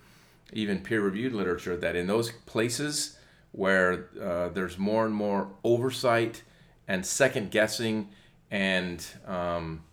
even 0.54 0.80
peer 0.80 1.02
reviewed 1.02 1.34
literature, 1.34 1.76
that 1.78 1.96
in 1.96 2.08
those 2.08 2.32
places 2.46 3.18
where 3.52 4.10
uh, 4.22 4.50
there's 4.50 4.78
more 4.78 5.06
and 5.06 5.16
more 5.16 5.50
oversight 5.64 6.44
and 6.88 7.06
second 7.06 7.52
guessing 7.52 8.10
and 8.52 9.06
um, 9.26 9.84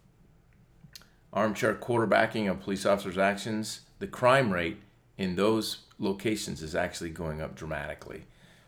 armchair 1.32 1.74
quarterbacking 1.74 2.50
of 2.50 2.60
police 2.60 2.84
officers' 2.84 3.18
actions, 3.18 3.80
the 3.98 4.06
crime 4.06 4.52
rate 4.52 4.78
in 5.16 5.36
those 5.36 5.78
locations 5.98 6.62
is 6.62 6.74
actually 6.74 7.10
going 7.10 7.40
up 7.40 7.54
dramatically. 7.54 8.24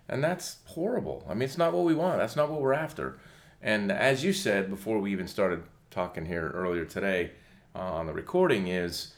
and 0.08 0.22
that's 0.22 0.58
horrible. 0.66 1.24
I 1.28 1.34
mean, 1.34 1.42
it's 1.42 1.58
not 1.58 1.72
what 1.72 1.84
we 1.84 1.94
want. 1.94 2.18
That's 2.18 2.36
not 2.36 2.50
what 2.50 2.60
we're 2.60 2.74
after. 2.74 3.18
And 3.62 3.90
as 3.90 4.22
you 4.22 4.32
said 4.32 4.68
before 4.68 4.98
we 4.98 5.10
even 5.12 5.26
started 5.26 5.62
talking 5.90 6.26
here 6.26 6.50
earlier 6.54 6.84
today 6.84 7.30
uh, 7.74 7.78
on 7.78 8.06
the 8.06 8.12
recording, 8.12 8.68
is 8.68 9.14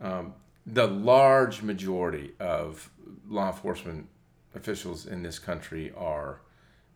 um, 0.00 0.34
the 0.64 0.86
large 0.86 1.62
majority 1.62 2.32
of 2.38 2.90
law 3.28 3.48
enforcement 3.48 4.06
officials 4.54 5.06
in 5.06 5.22
this 5.22 5.38
country 5.38 5.92
are 5.96 6.40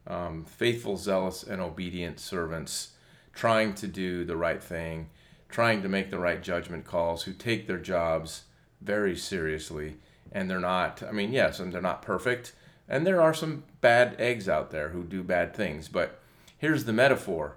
um, 0.07 0.45
faithful, 0.45 0.97
zealous, 0.97 1.43
and 1.43 1.61
obedient 1.61 2.21
servants 2.21 2.91
trying 3.33 3.75
to 3.75 3.87
do 3.87 4.25
the 4.25 4.37
right 4.37 4.63
thing, 4.63 5.11
trying 5.49 5.83
to 5.83 5.89
make 5.89 6.11
the 6.11 6.19
right 6.19 6.43
judgment 6.43 6.85
calls, 6.85 7.25
who 7.25 7.33
take 7.33 7.67
their 7.67 7.79
jobs 7.79 8.45
very 8.81 9.17
seriously. 9.17 9.97
And 10.33 10.51
they're 10.51 10.61
not, 10.61 11.03
I 11.03 11.13
mean, 11.13 11.33
yes, 11.33 11.61
and 11.61 11.73
they're 11.73 11.81
not 11.81 12.03
perfect. 12.03 12.55
And 12.89 13.07
there 13.07 13.21
are 13.21 13.35
some 13.35 13.65
bad 13.81 14.17
eggs 14.19 14.49
out 14.49 14.71
there 14.71 14.91
who 14.91 15.05
do 15.05 15.23
bad 15.23 15.55
things. 15.55 15.89
But 15.89 16.21
here's 16.59 16.85
the 16.85 16.93
metaphor 16.93 17.57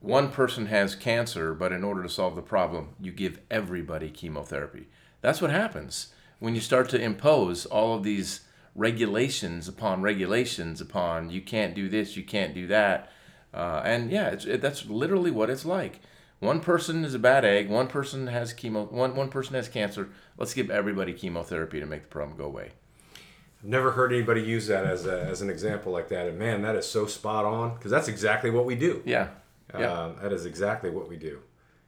one 0.00 0.30
person 0.30 0.66
has 0.66 0.94
cancer, 0.94 1.54
but 1.54 1.72
in 1.72 1.82
order 1.82 2.02
to 2.02 2.08
solve 2.08 2.36
the 2.36 2.42
problem, 2.42 2.90
you 3.00 3.10
give 3.10 3.40
everybody 3.50 4.10
chemotherapy. 4.10 4.86
That's 5.20 5.40
what 5.40 5.50
happens 5.50 6.12
when 6.38 6.54
you 6.54 6.60
start 6.60 6.88
to 6.90 7.00
impose 7.00 7.66
all 7.66 7.94
of 7.94 8.02
these 8.02 8.42
regulations 8.76 9.66
upon 9.66 10.02
regulations 10.02 10.80
upon 10.80 11.30
you 11.30 11.40
can't 11.40 11.74
do 11.74 11.88
this, 11.88 12.16
you 12.16 12.22
can't 12.22 12.54
do 12.54 12.66
that. 12.68 13.10
Uh, 13.52 13.80
and 13.84 14.10
yeah, 14.10 14.28
it, 14.28 14.60
that's 14.60 14.86
literally 14.86 15.30
what 15.30 15.50
it's 15.50 15.64
like. 15.64 16.00
One 16.38 16.60
person 16.60 17.04
is 17.04 17.14
a 17.14 17.18
bad 17.18 17.44
egg. 17.44 17.70
One 17.70 17.88
person 17.88 18.26
has 18.26 18.52
chemo. 18.52 18.90
One 18.92 19.16
one 19.16 19.30
person 19.30 19.54
has 19.54 19.68
cancer. 19.68 20.10
Let's 20.36 20.52
give 20.52 20.70
everybody 20.70 21.14
chemotherapy 21.14 21.80
to 21.80 21.86
make 21.86 22.02
the 22.02 22.08
problem 22.08 22.36
go 22.36 22.44
away. 22.44 22.72
I've 23.62 23.70
never 23.70 23.92
heard 23.92 24.12
anybody 24.12 24.42
use 24.42 24.66
that 24.66 24.84
as, 24.84 25.06
a, 25.06 25.22
as 25.22 25.40
an 25.40 25.48
example 25.48 25.92
like 25.92 26.08
that, 26.10 26.26
and 26.26 26.38
man, 26.38 26.60
that 26.62 26.76
is 26.76 26.86
so 26.86 27.06
spot 27.06 27.46
on 27.46 27.74
because 27.74 27.90
that's 27.90 28.08
exactly 28.08 28.50
what 28.50 28.66
we 28.66 28.74
do. 28.74 29.02
Yeah, 29.06 29.28
yeah. 29.72 29.90
Uh, 29.90 30.22
that 30.22 30.32
is 30.32 30.44
exactly 30.44 30.90
what 30.90 31.08
we 31.08 31.16
do, 31.16 31.40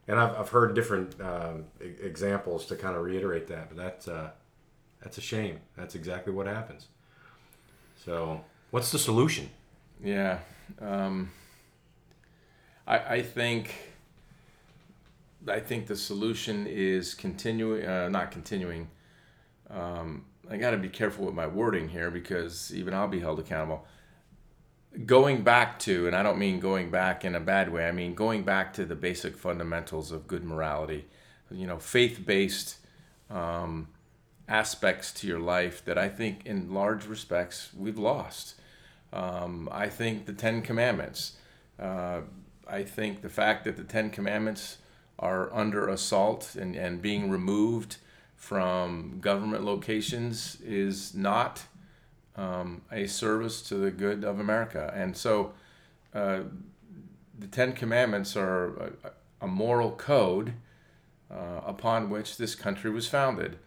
and 0.08 0.18
I've, 0.18 0.34
I've 0.34 0.48
heard 0.48 0.74
different 0.74 1.20
um, 1.20 1.66
examples 1.78 2.64
to 2.66 2.76
kind 2.76 2.96
of 2.96 3.02
reiterate 3.02 3.48
that, 3.48 3.68
but 3.68 3.76
that's 3.76 4.08
uh, 4.08 4.30
that's 5.02 5.18
a 5.18 5.20
shame. 5.20 5.60
That's 5.76 5.94
exactly 5.94 6.32
what 6.32 6.46
happens. 6.46 6.88
So, 8.04 8.44
what's 8.70 8.90
the 8.92 8.98
solution? 8.98 9.50
Yeah, 10.02 10.38
um, 10.80 11.30
I 12.86 12.98
I 12.98 13.22
think 13.22 13.74
I 15.46 15.60
think 15.60 15.86
the 15.86 15.96
solution 15.96 16.66
is 16.66 17.14
continuing, 17.14 17.86
uh, 17.86 18.08
not 18.08 18.30
continuing. 18.30 18.88
Um, 19.70 20.24
I 20.50 20.56
got 20.56 20.70
to 20.70 20.78
be 20.78 20.88
careful 20.88 21.26
with 21.26 21.34
my 21.34 21.46
wording 21.46 21.88
here 21.88 22.10
because 22.10 22.74
even 22.74 22.94
I'll 22.94 23.08
be 23.08 23.20
held 23.20 23.38
accountable. 23.38 23.86
Going 25.04 25.42
back 25.42 25.78
to, 25.80 26.06
and 26.06 26.16
I 26.16 26.22
don't 26.22 26.38
mean 26.38 26.60
going 26.60 26.90
back 26.90 27.24
in 27.24 27.34
a 27.34 27.40
bad 27.40 27.70
way. 27.70 27.86
I 27.86 27.92
mean 27.92 28.14
going 28.14 28.42
back 28.42 28.72
to 28.74 28.86
the 28.86 28.96
basic 28.96 29.36
fundamentals 29.36 30.10
of 30.10 30.26
good 30.26 30.44
morality. 30.44 31.06
You 31.50 31.66
know, 31.66 31.78
faith-based. 31.78 32.78
Um, 33.30 33.88
aspects 34.48 35.12
to 35.12 35.26
your 35.26 35.38
life 35.38 35.84
that 35.84 35.98
I 35.98 36.08
think, 36.08 36.46
in 36.46 36.72
large 36.72 37.06
respects, 37.06 37.70
we've 37.76 37.98
lost. 37.98 38.54
Um, 39.12 39.68
I 39.70 39.88
think 39.88 40.26
the 40.26 40.32
Ten 40.32 40.62
Commandments. 40.62 41.36
Uh, 41.78 42.22
I 42.66 42.82
think 42.82 43.22
the 43.22 43.28
fact 43.28 43.64
that 43.64 43.76
the 43.76 43.84
Ten 43.84 44.10
Commandments 44.10 44.78
are 45.18 45.52
under 45.54 45.88
assault 45.88 46.54
and, 46.54 46.76
and 46.76 47.02
being 47.02 47.30
removed 47.30 47.96
from 48.36 49.18
government 49.20 49.64
locations 49.64 50.60
is 50.60 51.14
not 51.14 51.64
um, 52.36 52.82
a 52.92 53.06
service 53.06 53.62
to 53.62 53.74
the 53.74 53.90
good 53.90 54.24
of 54.24 54.38
America. 54.38 54.92
And 54.94 55.16
so 55.16 55.52
uh, 56.14 56.40
the 57.38 57.46
Ten 57.48 57.72
Commandments 57.72 58.36
are 58.36 58.66
a, 58.68 58.90
a 59.42 59.46
moral 59.46 59.90
code 59.92 60.54
uh, 61.30 61.60
upon 61.66 62.10
which 62.10 62.36
this 62.36 62.54
country 62.54 62.90
was 62.90 63.08
founded. 63.08 63.58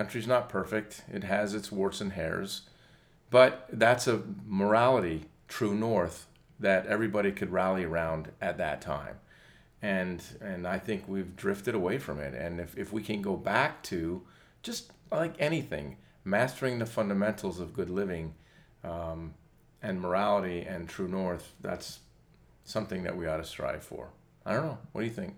Country's 0.00 0.26
not 0.26 0.48
perfect. 0.48 1.02
It 1.12 1.24
has 1.24 1.52
its 1.52 1.70
warts 1.70 2.00
and 2.00 2.14
hairs. 2.14 2.62
But 3.28 3.66
that's 3.70 4.06
a 4.06 4.22
morality, 4.46 5.26
true 5.46 5.74
north, 5.74 6.26
that 6.58 6.86
everybody 6.86 7.32
could 7.32 7.52
rally 7.52 7.84
around 7.84 8.32
at 8.40 8.56
that 8.56 8.80
time. 8.80 9.16
And 9.82 10.22
and 10.40 10.66
I 10.66 10.78
think 10.78 11.06
we've 11.06 11.36
drifted 11.36 11.74
away 11.74 11.98
from 11.98 12.18
it. 12.18 12.32
And 12.32 12.60
if, 12.60 12.78
if 12.78 12.94
we 12.94 13.02
can 13.02 13.20
go 13.20 13.36
back 13.36 13.82
to 13.84 14.22
just 14.62 14.90
like 15.12 15.34
anything, 15.38 15.98
mastering 16.24 16.78
the 16.78 16.86
fundamentals 16.86 17.60
of 17.60 17.74
good 17.74 17.90
living 17.90 18.32
um, 18.82 19.34
and 19.82 20.00
morality 20.00 20.62
and 20.62 20.88
true 20.88 21.08
north, 21.08 21.52
that's 21.60 21.98
something 22.64 23.02
that 23.02 23.14
we 23.14 23.26
ought 23.26 23.36
to 23.36 23.44
strive 23.44 23.82
for. 23.82 24.08
I 24.46 24.54
don't 24.54 24.64
know. 24.64 24.78
What 24.92 25.02
do 25.02 25.06
you 25.06 25.12
think? 25.12 25.34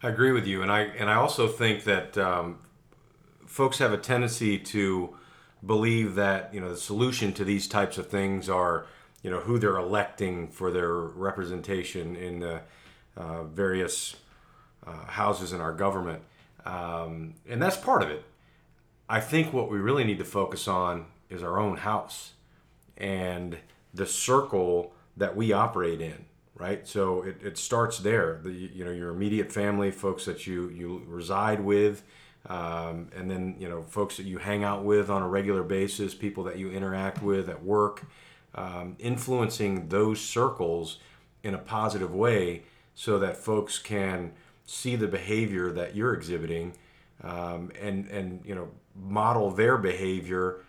I 0.00 0.10
agree 0.10 0.30
with 0.30 0.46
you, 0.46 0.62
and 0.62 0.70
I 0.70 0.82
and 0.82 1.10
I 1.10 1.14
also 1.14 1.48
think 1.48 1.82
that 1.84 2.16
um, 2.16 2.60
folks 3.50 3.78
have 3.78 3.92
a 3.92 3.98
tendency 3.98 4.56
to 4.56 5.16
believe 5.66 6.14
that 6.14 6.54
you 6.54 6.60
know 6.60 6.70
the 6.70 6.76
solution 6.76 7.32
to 7.32 7.44
these 7.44 7.66
types 7.66 7.98
of 7.98 8.06
things 8.06 8.48
are 8.48 8.86
you 9.22 9.30
know 9.30 9.40
who 9.40 9.58
they're 9.58 9.76
electing 9.76 10.46
for 10.48 10.70
their 10.70 10.94
representation 10.94 12.14
in 12.14 12.38
the 12.38 12.60
uh, 13.16 13.42
various 13.42 14.16
uh, 14.86 15.04
houses 15.06 15.52
in 15.52 15.60
our 15.60 15.72
government, 15.72 16.22
um, 16.64 17.34
and 17.48 17.60
that's 17.60 17.76
part 17.76 18.02
of 18.02 18.08
it. 18.08 18.24
I 19.08 19.20
think 19.20 19.52
what 19.52 19.68
we 19.68 19.78
really 19.78 20.04
need 20.04 20.18
to 20.18 20.24
focus 20.24 20.68
on 20.68 21.06
is 21.28 21.42
our 21.42 21.58
own 21.58 21.78
house 21.78 22.34
and 22.96 23.58
the 23.92 24.06
circle 24.06 24.92
that 25.16 25.34
we 25.36 25.52
operate 25.52 26.00
in 26.00 26.24
right? 26.54 26.86
So 26.86 27.22
it, 27.22 27.38
it 27.42 27.56
starts 27.56 28.00
there. 28.00 28.38
The 28.44 28.52
you 28.52 28.84
know 28.84 28.90
your 28.90 29.08
immediate 29.08 29.50
family 29.50 29.90
folks 29.90 30.26
that 30.26 30.46
you 30.46 30.68
you 30.68 31.02
reside 31.08 31.60
with 31.60 32.02
um, 32.48 33.08
and 33.14 33.30
then 33.30 33.56
you 33.58 33.68
know 33.68 33.82
folks 33.82 34.16
that 34.16 34.24
you 34.24 34.38
hang 34.38 34.64
out 34.64 34.84
with 34.84 35.10
on 35.10 35.22
a 35.22 35.28
regular 35.28 35.62
basis, 35.62 36.14
people 36.14 36.44
that 36.44 36.58
you 36.58 36.70
interact 36.70 37.22
with 37.22 37.48
at 37.48 37.62
work, 37.62 38.06
um, 38.54 38.96
influencing 38.98 39.88
those 39.88 40.20
circles 40.20 40.98
in 41.42 41.54
a 41.54 41.58
positive 41.58 42.14
way, 42.14 42.62
so 42.94 43.18
that 43.18 43.36
folks 43.36 43.78
can 43.78 44.32
see 44.64 44.96
the 44.96 45.08
behavior 45.08 45.70
that 45.72 45.94
you're 45.94 46.14
exhibiting, 46.14 46.74
um, 47.22 47.70
and 47.80 48.08
and 48.08 48.40
you 48.44 48.54
know 48.54 48.68
model 48.94 49.50
their 49.50 49.76
behavior 49.76 50.64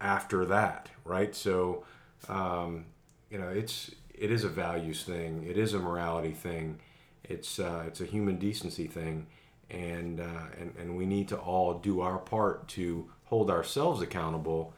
after 0.00 0.44
that, 0.46 0.88
right? 1.04 1.34
So, 1.34 1.84
um, 2.28 2.86
you 3.30 3.38
know, 3.38 3.48
it's 3.48 3.90
it 4.14 4.30
is 4.30 4.44
a 4.44 4.48
values 4.48 5.04
thing, 5.04 5.46
it 5.48 5.58
is 5.58 5.74
a 5.74 5.78
morality 5.78 6.32
thing, 6.32 6.80
it's 7.24 7.58
uh, 7.58 7.84
it's 7.86 8.00
a 8.00 8.06
human 8.06 8.36
decency 8.36 8.86
thing 8.86 9.26
and, 9.70 10.20
uh, 10.20 10.46
and 10.58 10.74
and 10.78 10.96
we 10.96 11.06
need 11.06 11.28
to 11.28 11.36
all 11.36 11.74
do 11.74 12.00
our 12.00 12.18
part 12.18 12.68
to 12.68 13.08
hold 13.24 13.50
ourselves 13.50 14.02
accountable 14.02 14.74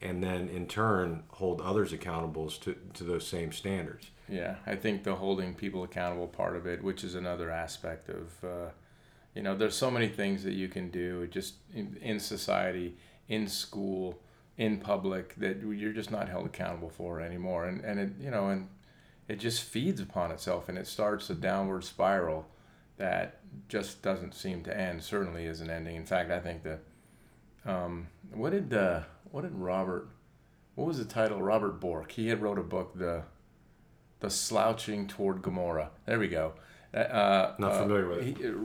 and 0.00 0.22
then 0.22 0.48
in 0.48 0.66
turn 0.66 1.22
hold 1.28 1.60
others 1.60 1.92
accountable 1.92 2.48
to, 2.48 2.76
to 2.94 3.04
those 3.04 3.26
same 3.26 3.52
standards. 3.52 4.10
Yeah 4.28 4.56
i 4.66 4.74
think 4.74 5.04
the 5.04 5.14
holding 5.14 5.54
people 5.54 5.84
accountable 5.84 6.26
part 6.26 6.56
of 6.56 6.66
it 6.66 6.82
which 6.82 7.04
is 7.04 7.14
another 7.14 7.50
aspect 7.50 8.08
of 8.08 8.44
uh, 8.44 8.70
you 9.34 9.42
know 9.42 9.54
there's 9.56 9.76
so 9.76 9.90
many 9.90 10.08
things 10.08 10.42
that 10.42 10.54
you 10.54 10.68
can 10.68 10.90
do 10.90 11.28
just 11.28 11.54
in, 11.72 11.96
in 12.02 12.18
society 12.18 12.96
in 13.28 13.46
school 13.46 14.18
in 14.56 14.78
public 14.78 15.34
that 15.36 15.60
you're 15.60 15.92
just 15.92 16.10
not 16.10 16.28
held 16.28 16.46
accountable 16.46 16.88
for 16.88 17.20
anymore. 17.20 17.66
And 17.66 17.84
and 17.84 18.00
it 18.00 18.10
you 18.20 18.30
know 18.30 18.48
and 18.48 18.68
it 19.28 19.38
just 19.38 19.62
feeds 19.62 20.00
upon 20.00 20.30
itself 20.30 20.68
and 20.68 20.78
it 20.78 20.86
starts 20.86 21.28
a 21.30 21.34
downward 21.34 21.84
spiral 21.84 22.46
that 22.96 23.40
just 23.68 24.02
doesn't 24.02 24.34
seem 24.34 24.62
to 24.64 24.76
end. 24.76 25.02
Certainly 25.02 25.46
isn't 25.46 25.70
ending. 25.70 25.96
In 25.96 26.06
fact, 26.06 26.30
I 26.30 26.40
think 26.40 26.62
that 26.64 26.80
um, 27.64 28.08
what 28.32 28.50
did 28.50 28.72
uh, 28.72 29.00
what 29.30 29.42
did 29.42 29.54
Robert 29.54 30.08
what 30.76 30.86
was 30.86 30.98
the 30.98 31.04
title? 31.04 31.42
Robert 31.42 31.80
Bork. 31.80 32.12
He 32.12 32.28
had 32.28 32.40
wrote 32.40 32.58
a 32.58 32.62
book, 32.62 32.96
the 32.96 33.24
the 34.20 34.30
slouching 34.30 35.06
toward 35.06 35.42
Gomorrah. 35.42 35.90
There 36.04 36.18
we 36.18 36.28
go. 36.28 36.52
Uh, 36.94 37.52
Not 37.58 37.72
uh, 37.72 37.82
familiar 37.82 38.08
with 38.08 38.18
it. 38.18 38.56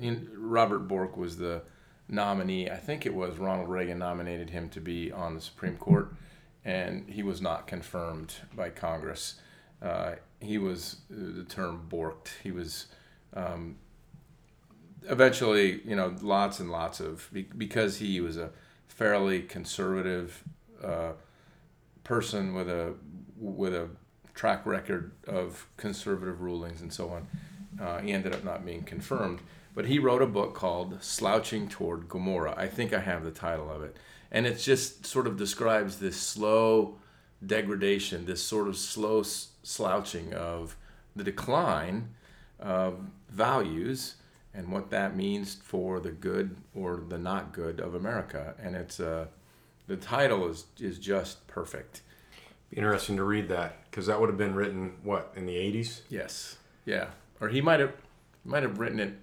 He, 0.00 0.16
Robert 0.36 0.80
Bork 0.80 1.16
was 1.16 1.36
the 1.38 1.62
nominee. 2.08 2.68
I 2.68 2.76
think 2.76 3.06
it 3.06 3.14
was 3.14 3.38
Ronald 3.38 3.68
Reagan 3.68 3.98
nominated 3.98 4.50
him 4.50 4.68
to 4.70 4.80
be 4.80 5.10
on 5.10 5.34
the 5.34 5.40
Supreme 5.40 5.76
Court, 5.76 6.12
and 6.64 7.08
he 7.08 7.22
was 7.22 7.40
not 7.40 7.66
confirmed 7.66 8.34
by 8.54 8.70
Congress. 8.70 9.40
Uh, 9.80 10.16
he 10.40 10.58
was 10.58 10.96
uh, 11.10 11.16
the 11.36 11.44
term 11.44 11.86
borked. 11.88 12.28
He 12.42 12.50
was 12.50 12.86
um, 13.34 13.76
eventually, 15.08 15.80
you 15.84 15.96
know, 15.96 16.14
lots 16.20 16.60
and 16.60 16.70
lots 16.70 17.00
of 17.00 17.30
because 17.56 17.98
he 17.98 18.20
was 18.20 18.36
a 18.36 18.50
fairly 18.88 19.42
conservative 19.42 20.44
uh, 20.82 21.12
person 22.04 22.54
with 22.54 22.68
a 22.68 22.94
with 23.38 23.74
a 23.74 23.88
track 24.34 24.64
record 24.66 25.12
of 25.26 25.66
conservative 25.76 26.40
rulings 26.40 26.80
and 26.80 26.92
so 26.92 27.08
on. 27.10 27.26
Uh, 27.80 28.00
he 28.00 28.12
ended 28.12 28.34
up 28.34 28.44
not 28.44 28.64
being 28.64 28.82
confirmed, 28.82 29.40
but 29.74 29.86
he 29.86 29.98
wrote 29.98 30.22
a 30.22 30.26
book 30.26 30.54
called 30.54 31.02
"Slouching 31.02 31.68
Toward 31.68 32.08
Gomorrah." 32.08 32.54
I 32.56 32.68
think 32.68 32.92
I 32.92 33.00
have 33.00 33.24
the 33.24 33.30
title 33.30 33.70
of 33.70 33.82
it, 33.82 33.96
and 34.30 34.46
it 34.46 34.58
just 34.58 35.06
sort 35.06 35.26
of 35.26 35.36
describes 35.36 35.98
this 35.98 36.16
slow 36.16 36.96
degradation, 37.44 38.26
this 38.26 38.42
sort 38.42 38.68
of 38.68 38.76
slow 38.76 39.22
slouching 39.22 40.34
of 40.34 40.76
the 41.16 41.24
decline 41.24 42.10
of 42.58 42.98
values 43.30 44.16
and 44.52 44.72
what 44.72 44.90
that 44.90 45.16
means 45.16 45.54
for 45.54 46.00
the 46.00 46.10
good 46.10 46.56
or 46.74 47.02
the 47.08 47.18
not 47.18 47.52
good 47.52 47.80
of 47.80 47.94
America. 47.94 48.54
And 48.62 48.74
it's 48.74 49.00
uh, 49.00 49.26
the 49.86 49.96
title 49.96 50.48
is 50.48 50.64
is 50.78 50.98
just 50.98 51.46
perfect. 51.46 52.02
Interesting 52.72 53.16
to 53.16 53.24
read 53.24 53.48
that 53.48 53.76
because 53.90 54.06
that 54.06 54.20
would 54.20 54.28
have 54.28 54.38
been 54.38 54.54
written 54.54 54.92
what 55.02 55.32
in 55.36 55.46
the 55.46 55.56
eighties. 55.56 56.02
Yes. 56.08 56.56
Yeah. 56.84 57.06
Or 57.40 57.48
he 57.48 57.60
might 57.60 57.80
have 57.80 57.92
might 58.44 58.62
have 58.62 58.78
written 58.78 59.00
it. 59.00 59.14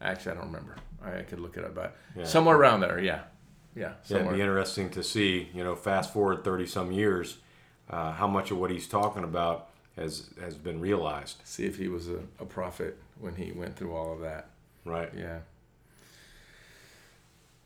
Actually, 0.00 0.32
I 0.32 0.34
don't 0.36 0.46
remember. 0.46 0.76
I 1.02 1.22
could 1.22 1.40
look 1.40 1.56
it 1.56 1.64
up, 1.64 1.74
but 1.74 1.96
yeah. 2.16 2.24
somewhere 2.24 2.56
around 2.56 2.80
there. 2.80 2.98
Yeah. 2.98 3.22
Yeah. 3.74 3.92
Somewhere. 4.02 4.24
Yeah, 4.24 4.28
it'd 4.28 4.38
be 4.38 4.40
interesting 4.42 4.90
to 4.90 5.02
see. 5.02 5.48
You 5.54 5.64
know, 5.64 5.76
fast 5.76 6.12
forward 6.12 6.42
thirty 6.44 6.66
some 6.66 6.90
years, 6.90 7.38
uh, 7.88 8.12
how 8.12 8.26
much 8.26 8.50
of 8.50 8.58
what 8.58 8.70
he's 8.70 8.88
talking 8.88 9.24
about 9.24 9.68
has 9.96 10.30
has 10.40 10.56
been 10.56 10.80
realized. 10.80 11.36
See 11.44 11.66
if 11.66 11.76
he 11.76 11.88
was 11.88 12.08
a, 12.08 12.20
a 12.38 12.44
prophet 12.44 12.98
when 13.18 13.36
he 13.36 13.52
went 13.52 13.76
through 13.76 13.94
all 13.94 14.12
of 14.12 14.20
that. 14.20 14.48
Right. 14.84 15.10
Yeah. 15.16 15.40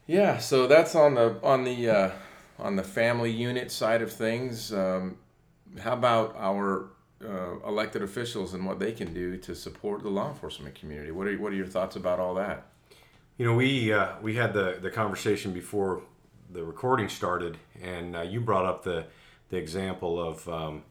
Yeah. 0.07 0.39
So 0.39 0.67
that's 0.67 0.95
on 0.95 1.15
the 1.15 1.39
on 1.43 1.65
the 1.65 1.91
uh, 1.91 2.11
on 2.59 2.77
the 2.77 2.83
family 2.83 3.31
unit 3.31 3.71
side 3.71 4.03
of 4.03 4.13
things. 4.13 4.73
Um, 4.73 5.19
how 5.81 5.95
about 5.95 6.37
our 6.39 6.91
uh, 7.25 7.57
elected 7.67 8.03
officials 8.03 8.55
and 8.55 8.67
what 8.67 8.79
they 8.79 8.93
can 8.93 9.15
do 9.15 9.37
to 9.39 9.55
support 9.55 10.03
the 10.03 10.09
law 10.11 10.29
enforcement 10.29 10.75
community? 10.75 11.11
What 11.11 11.27
are 11.27 11.37
what 11.39 11.53
are 11.53 11.57
your 11.57 11.67
thoughts 11.67 11.97
about 11.97 12.21
all 12.21 12.35
that? 12.35 12.67
You 13.39 13.47
know, 13.47 13.55
we 13.55 13.93
uh, 13.93 14.13
we 14.23 14.35
had 14.37 14.53
the 14.53 14.79
the 14.81 14.91
conversation 14.91 15.53
before 15.53 16.03
the 16.53 16.65
recording 16.65 17.09
started, 17.09 17.59
and 17.83 18.17
uh, 18.17 18.23
you 18.23 18.41
brought 18.41 18.67
up 18.67 18.85
the 18.85 19.07
the 19.51 19.57
example 19.57 20.21
of 20.21 20.49
um, 20.49 20.83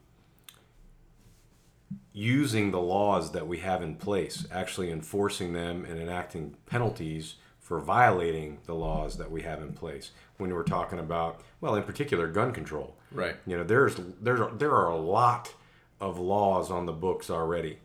using 2.12 2.70
the 2.70 2.80
laws 2.80 3.32
that 3.32 3.46
we 3.46 3.58
have 3.58 3.82
in 3.82 3.96
place, 3.96 4.46
actually 4.50 4.90
enforcing 4.90 5.52
them 5.52 5.84
and 5.84 5.98
enacting 5.98 6.56
penalties 6.66 7.36
for 7.60 7.80
violating 7.80 8.58
the 8.66 8.74
laws 8.74 9.16
that 9.16 9.30
we 9.30 9.42
have 9.42 9.60
in 9.62 9.72
place. 9.72 10.10
When 10.36 10.52
we're 10.52 10.64
talking 10.64 10.98
about, 10.98 11.40
well, 11.60 11.74
in 11.76 11.82
particular, 11.82 12.28
gun 12.28 12.52
control. 12.52 12.96
Right. 13.10 13.36
You 13.46 13.56
know, 13.56 13.64
there's 13.64 13.96
there's 14.20 14.40
there 14.58 14.72
are 14.72 14.90
a 14.90 14.96
lot 14.96 15.54
of 16.00 16.18
laws 16.18 16.70
on 16.70 16.86
the 16.86 16.92
books 16.92 17.30
already, 17.30 17.78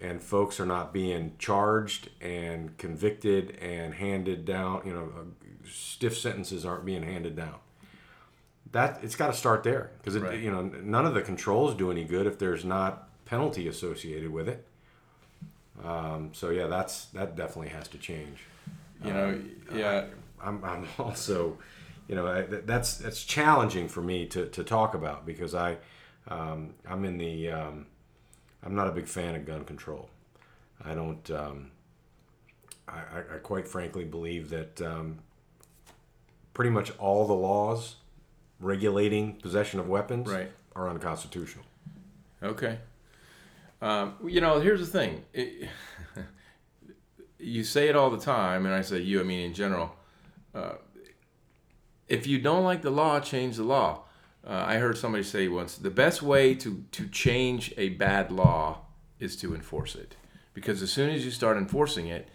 and 0.00 0.22
folks 0.22 0.60
are 0.60 0.66
not 0.66 0.92
being 0.92 1.32
charged 1.38 2.10
and 2.20 2.76
convicted 2.78 3.58
and 3.60 3.94
handed 3.94 4.44
down. 4.44 4.82
You 4.84 4.92
know, 4.92 5.12
stiff 5.68 6.16
sentences 6.16 6.64
aren't 6.64 6.84
being 6.84 7.02
handed 7.02 7.36
down 7.36 7.56
that 8.74 8.98
it's 9.02 9.14
got 9.14 9.28
to 9.28 9.32
start 9.32 9.62
there 9.62 9.92
because 9.98 10.18
right. 10.18 10.38
you 10.40 10.50
know 10.50 10.62
none 10.62 11.06
of 11.06 11.14
the 11.14 11.22
controls 11.22 11.74
do 11.74 11.90
any 11.90 12.04
good 12.04 12.26
if 12.26 12.38
there's 12.38 12.64
not 12.64 13.08
penalty 13.24 13.68
associated 13.68 14.30
with 14.30 14.48
it. 14.48 14.66
Um, 15.82 16.30
so 16.32 16.50
yeah, 16.50 16.66
that's 16.66 17.06
that 17.06 17.36
definitely 17.36 17.70
has 17.70 17.88
to 17.88 17.98
change. 17.98 18.38
You 19.04 19.12
know, 19.12 19.28
um, 19.28 19.50
yeah. 19.74 20.06
I, 20.40 20.48
am 20.48 20.64
I'm, 20.64 20.84
I'm 20.84 20.88
also, 20.98 21.58
you 22.08 22.14
know, 22.14 22.26
I, 22.26 22.42
that's 22.42 22.96
that's 22.96 23.24
challenging 23.24 23.88
for 23.88 24.00
me 24.00 24.26
to, 24.26 24.46
to 24.46 24.64
talk 24.64 24.94
about 24.94 25.26
because 25.26 25.54
I 25.54 25.78
um, 26.28 26.74
I'm 26.88 27.04
in 27.04 27.18
the 27.18 27.50
um, 27.50 27.86
I'm 28.62 28.74
not 28.74 28.88
a 28.88 28.92
big 28.92 29.06
fan 29.06 29.34
of 29.34 29.44
gun 29.44 29.64
control. 29.64 30.08
I 30.84 30.94
don't. 30.94 31.30
Um, 31.30 31.70
I, 32.86 33.36
I, 33.36 33.38
quite 33.38 33.66
frankly 33.66 34.04
believe 34.04 34.50
that 34.50 34.82
um, 34.82 35.20
pretty 36.52 36.70
much 36.70 36.92
all 36.98 37.26
the 37.26 37.34
laws 37.34 37.96
regulating 38.60 39.36
possession 39.36 39.80
of 39.80 39.88
weapons 39.88 40.30
right. 40.30 40.50
are 40.76 40.88
unconstitutional. 40.90 41.64
Okay. 42.42 42.78
Um, 43.84 44.14
you 44.26 44.40
know, 44.40 44.60
here's 44.60 44.80
the 44.80 44.86
thing. 44.86 45.26
It, 45.34 45.68
you 47.38 47.62
say 47.64 47.88
it 47.88 47.96
all 47.96 48.08
the 48.08 48.18
time, 48.18 48.64
and 48.64 48.74
I 48.74 48.80
say 48.80 49.00
you, 49.00 49.20
I 49.20 49.24
mean 49.24 49.40
in 49.40 49.52
general. 49.52 49.94
Uh, 50.54 50.76
if 52.08 52.26
you 52.26 52.38
don't 52.38 52.64
like 52.64 52.80
the 52.80 52.90
law, 52.90 53.20
change 53.20 53.56
the 53.56 53.62
law. 53.62 54.04
Uh, 54.46 54.64
I 54.66 54.76
heard 54.76 54.96
somebody 54.96 55.22
say 55.22 55.48
once 55.48 55.76
the 55.76 55.90
best 55.90 56.22
way 56.22 56.54
to, 56.54 56.82
to 56.92 57.08
change 57.08 57.74
a 57.76 57.90
bad 57.90 58.32
law 58.32 58.86
is 59.20 59.36
to 59.36 59.54
enforce 59.54 59.94
it. 59.94 60.16
Because 60.54 60.80
as 60.80 60.90
soon 60.90 61.10
as 61.10 61.22
you 61.22 61.30
start 61.30 61.58
enforcing 61.58 62.06
it, 62.06 62.30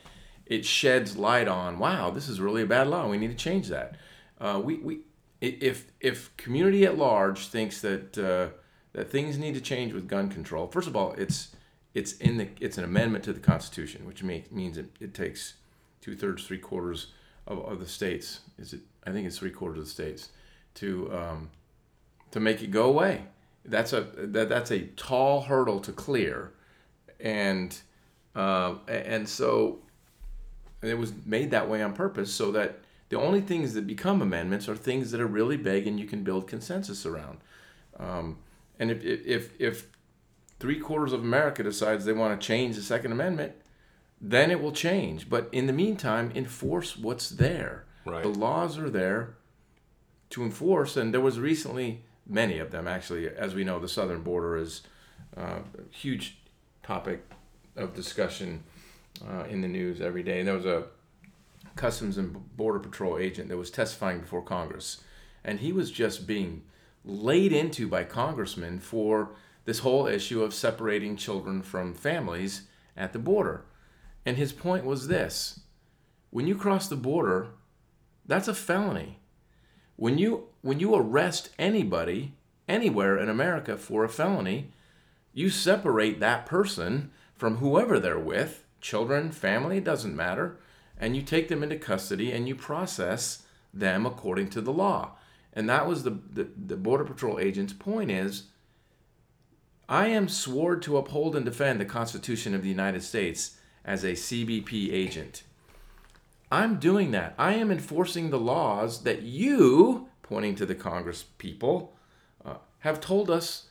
it 0.45 0.65
sheds 0.65 1.17
light 1.17 1.47
on, 1.47 1.79
wow, 1.79 2.11
this 2.11 2.29
is 2.29 2.39
really 2.39 2.61
a 2.61 2.67
bad 2.67 2.89
law. 2.89 3.07
We 3.07 3.17
need 3.17 3.31
to 3.31 3.35
change 3.35 3.69
that. 3.69 3.95
Uh, 4.39 4.61
we, 4.63 4.77
we, 4.77 4.99
if 5.41 5.87
if 5.99 6.35
community 6.37 6.85
at 6.85 6.97
large 6.97 7.47
thinks 7.47 7.81
that 7.81 8.17
uh, 8.17 8.55
that 8.93 9.09
things 9.09 9.37
need 9.37 9.53
to 9.53 9.61
change 9.61 9.93
with 9.93 10.07
gun 10.07 10.29
control, 10.29 10.67
first 10.67 10.87
of 10.87 10.95
all, 10.95 11.13
it's 11.13 11.55
it's 11.93 12.13
in 12.13 12.37
the 12.37 12.47
it's 12.59 12.77
an 12.77 12.83
amendment 12.83 13.23
to 13.25 13.33
the 13.33 13.39
Constitution, 13.39 14.05
which 14.05 14.23
means 14.23 14.77
it, 14.77 14.91
it 14.99 15.13
takes 15.13 15.55
two 16.01 16.15
thirds, 16.15 16.45
three 16.45 16.57
quarters 16.57 17.07
of, 17.47 17.59
of 17.65 17.79
the 17.79 17.87
states. 17.87 18.41
Is 18.57 18.73
it? 18.73 18.81
I 19.05 19.11
think 19.11 19.27
it's 19.27 19.39
three 19.39 19.51
quarters 19.51 19.79
of 19.79 19.85
the 19.85 19.91
states 19.91 20.29
to 20.75 21.11
um, 21.13 21.49
to 22.31 22.39
make 22.39 22.61
it 22.61 22.71
go 22.71 22.85
away. 22.85 23.23
That's 23.65 23.93
a 23.93 24.01
that, 24.15 24.49
that's 24.49 24.71
a 24.71 24.81
tall 24.95 25.41
hurdle 25.41 25.79
to 25.81 25.91
clear, 25.91 26.51
and 27.19 27.77
uh, 28.35 28.75
and 28.87 29.27
so 29.27 29.79
it 30.81 30.97
was 30.97 31.13
made 31.25 31.51
that 31.51 31.69
way 31.69 31.81
on 31.81 31.93
purpose 31.93 32.33
so 32.33 32.51
that 32.51 32.79
the 33.09 33.19
only 33.19 33.41
things 33.41 33.73
that 33.73 33.85
become 33.85 34.21
amendments 34.21 34.69
are 34.69 34.75
things 34.75 35.11
that 35.11 35.19
are 35.19 35.27
really 35.27 35.57
big 35.57 35.87
and 35.87 35.99
you 35.99 36.05
can 36.05 36.23
build 36.23 36.47
consensus 36.47 37.05
around. 37.05 37.39
Um, 37.99 38.37
and 38.79 38.89
if, 38.89 39.03
if, 39.03 39.59
if 39.59 39.87
three 40.59 40.79
quarters 40.79 41.13
of 41.13 41.21
America 41.21 41.63
decides 41.63 42.05
they 42.05 42.13
want 42.13 42.39
to 42.39 42.45
change 42.45 42.75
the 42.75 42.81
Second 42.81 43.11
Amendment, 43.11 43.53
then 44.21 44.51
it 44.51 44.61
will 44.61 44.71
change. 44.71 45.29
But 45.29 45.49
in 45.51 45.67
the 45.67 45.73
meantime, 45.73 46.31
enforce 46.33 46.97
what's 46.97 47.29
there. 47.29 47.85
Right. 48.05 48.23
The 48.23 48.29
laws 48.29 48.77
are 48.77 48.89
there 48.89 49.35
to 50.31 50.43
enforce, 50.43 50.97
and 50.97 51.13
there 51.13 51.21
was 51.21 51.39
recently 51.39 52.03
many 52.27 52.59
of 52.59 52.71
them 52.71 52.87
actually. 52.87 53.27
As 53.27 53.55
we 53.55 53.63
know, 53.63 53.79
the 53.79 53.87
southern 53.87 54.21
border 54.21 54.57
is 54.57 54.81
uh, 55.35 55.59
a 55.59 55.95
huge 55.95 56.37
topic 56.83 57.23
of 57.75 57.93
discussion 57.93 58.63
uh, 59.27 59.43
in 59.49 59.61
the 59.61 59.67
news 59.67 60.01
every 60.01 60.23
day. 60.23 60.39
And 60.39 60.47
there 60.47 60.55
was 60.55 60.65
a 60.65 60.83
Customs 61.75 62.17
and 62.17 62.55
Border 62.57 62.79
Patrol 62.79 63.17
agent 63.17 63.49
that 63.49 63.57
was 63.57 63.71
testifying 63.71 64.19
before 64.19 64.41
Congress. 64.41 65.01
And 65.43 65.59
he 65.59 65.71
was 65.71 65.91
just 65.91 66.27
being 66.27 66.63
laid 67.09 67.51
into 67.51 67.87
by 67.87 68.03
congressmen 68.03 68.79
for 68.79 69.31
this 69.65 69.79
whole 69.79 70.07
issue 70.07 70.43
of 70.43 70.53
separating 70.53 71.15
children 71.15 71.61
from 71.61 71.93
families 71.93 72.63
at 72.95 73.13
the 73.13 73.19
border. 73.19 73.65
And 74.25 74.37
his 74.37 74.53
point 74.53 74.85
was 74.85 75.07
this 75.07 75.61
when 76.29 76.47
you 76.47 76.55
cross 76.55 76.87
the 76.87 76.95
border, 76.95 77.47
that's 78.25 78.47
a 78.47 78.53
felony. 78.53 79.19
When 79.95 80.17
you 80.17 80.47
when 80.61 80.79
you 80.79 80.95
arrest 80.95 81.49
anybody 81.57 82.33
anywhere 82.67 83.17
in 83.17 83.29
America 83.29 83.77
for 83.77 84.03
a 84.03 84.09
felony, 84.09 84.71
you 85.33 85.49
separate 85.49 86.19
that 86.19 86.45
person 86.45 87.11
from 87.33 87.57
whoever 87.57 87.99
they're 87.99 88.19
with, 88.19 88.65
children, 88.81 89.31
family, 89.31 89.79
doesn't 89.79 90.15
matter 90.15 90.57
and 90.99 91.15
you 91.15 91.21
take 91.21 91.47
them 91.47 91.63
into 91.63 91.77
custody 91.77 92.31
and 92.31 92.47
you 92.47 92.55
process 92.55 93.43
them 93.73 94.05
according 94.05 94.49
to 94.49 94.61
the 94.61 94.73
law. 94.73 95.11
And 95.53 95.69
that 95.69 95.87
was 95.87 96.03
the, 96.03 96.11
the, 96.11 96.47
the 96.55 96.77
Border 96.77 97.03
Patrol 97.03 97.39
agent's 97.39 97.73
point 97.73 98.11
is 98.11 98.43
I 99.87 100.07
am 100.07 100.29
sworn 100.29 100.81
to 100.81 100.97
uphold 100.97 101.35
and 101.35 101.43
defend 101.43 101.81
the 101.81 101.85
Constitution 101.85 102.53
of 102.53 102.61
the 102.61 102.69
United 102.69 103.03
States 103.03 103.57
as 103.83 104.03
a 104.03 104.11
CBP 104.11 104.93
agent. 104.93 105.43
I'm 106.51 106.77
doing 106.77 107.11
that. 107.11 107.33
I 107.37 107.53
am 107.53 107.71
enforcing 107.71 108.29
the 108.29 108.39
laws 108.39 109.03
that 109.03 109.23
you, 109.23 110.09
pointing 110.21 110.55
to 110.55 110.65
the 110.65 110.75
Congress 110.75 111.25
people, 111.37 111.95
uh, 112.45 112.55
have 112.79 113.01
told 113.01 113.29
us 113.29 113.69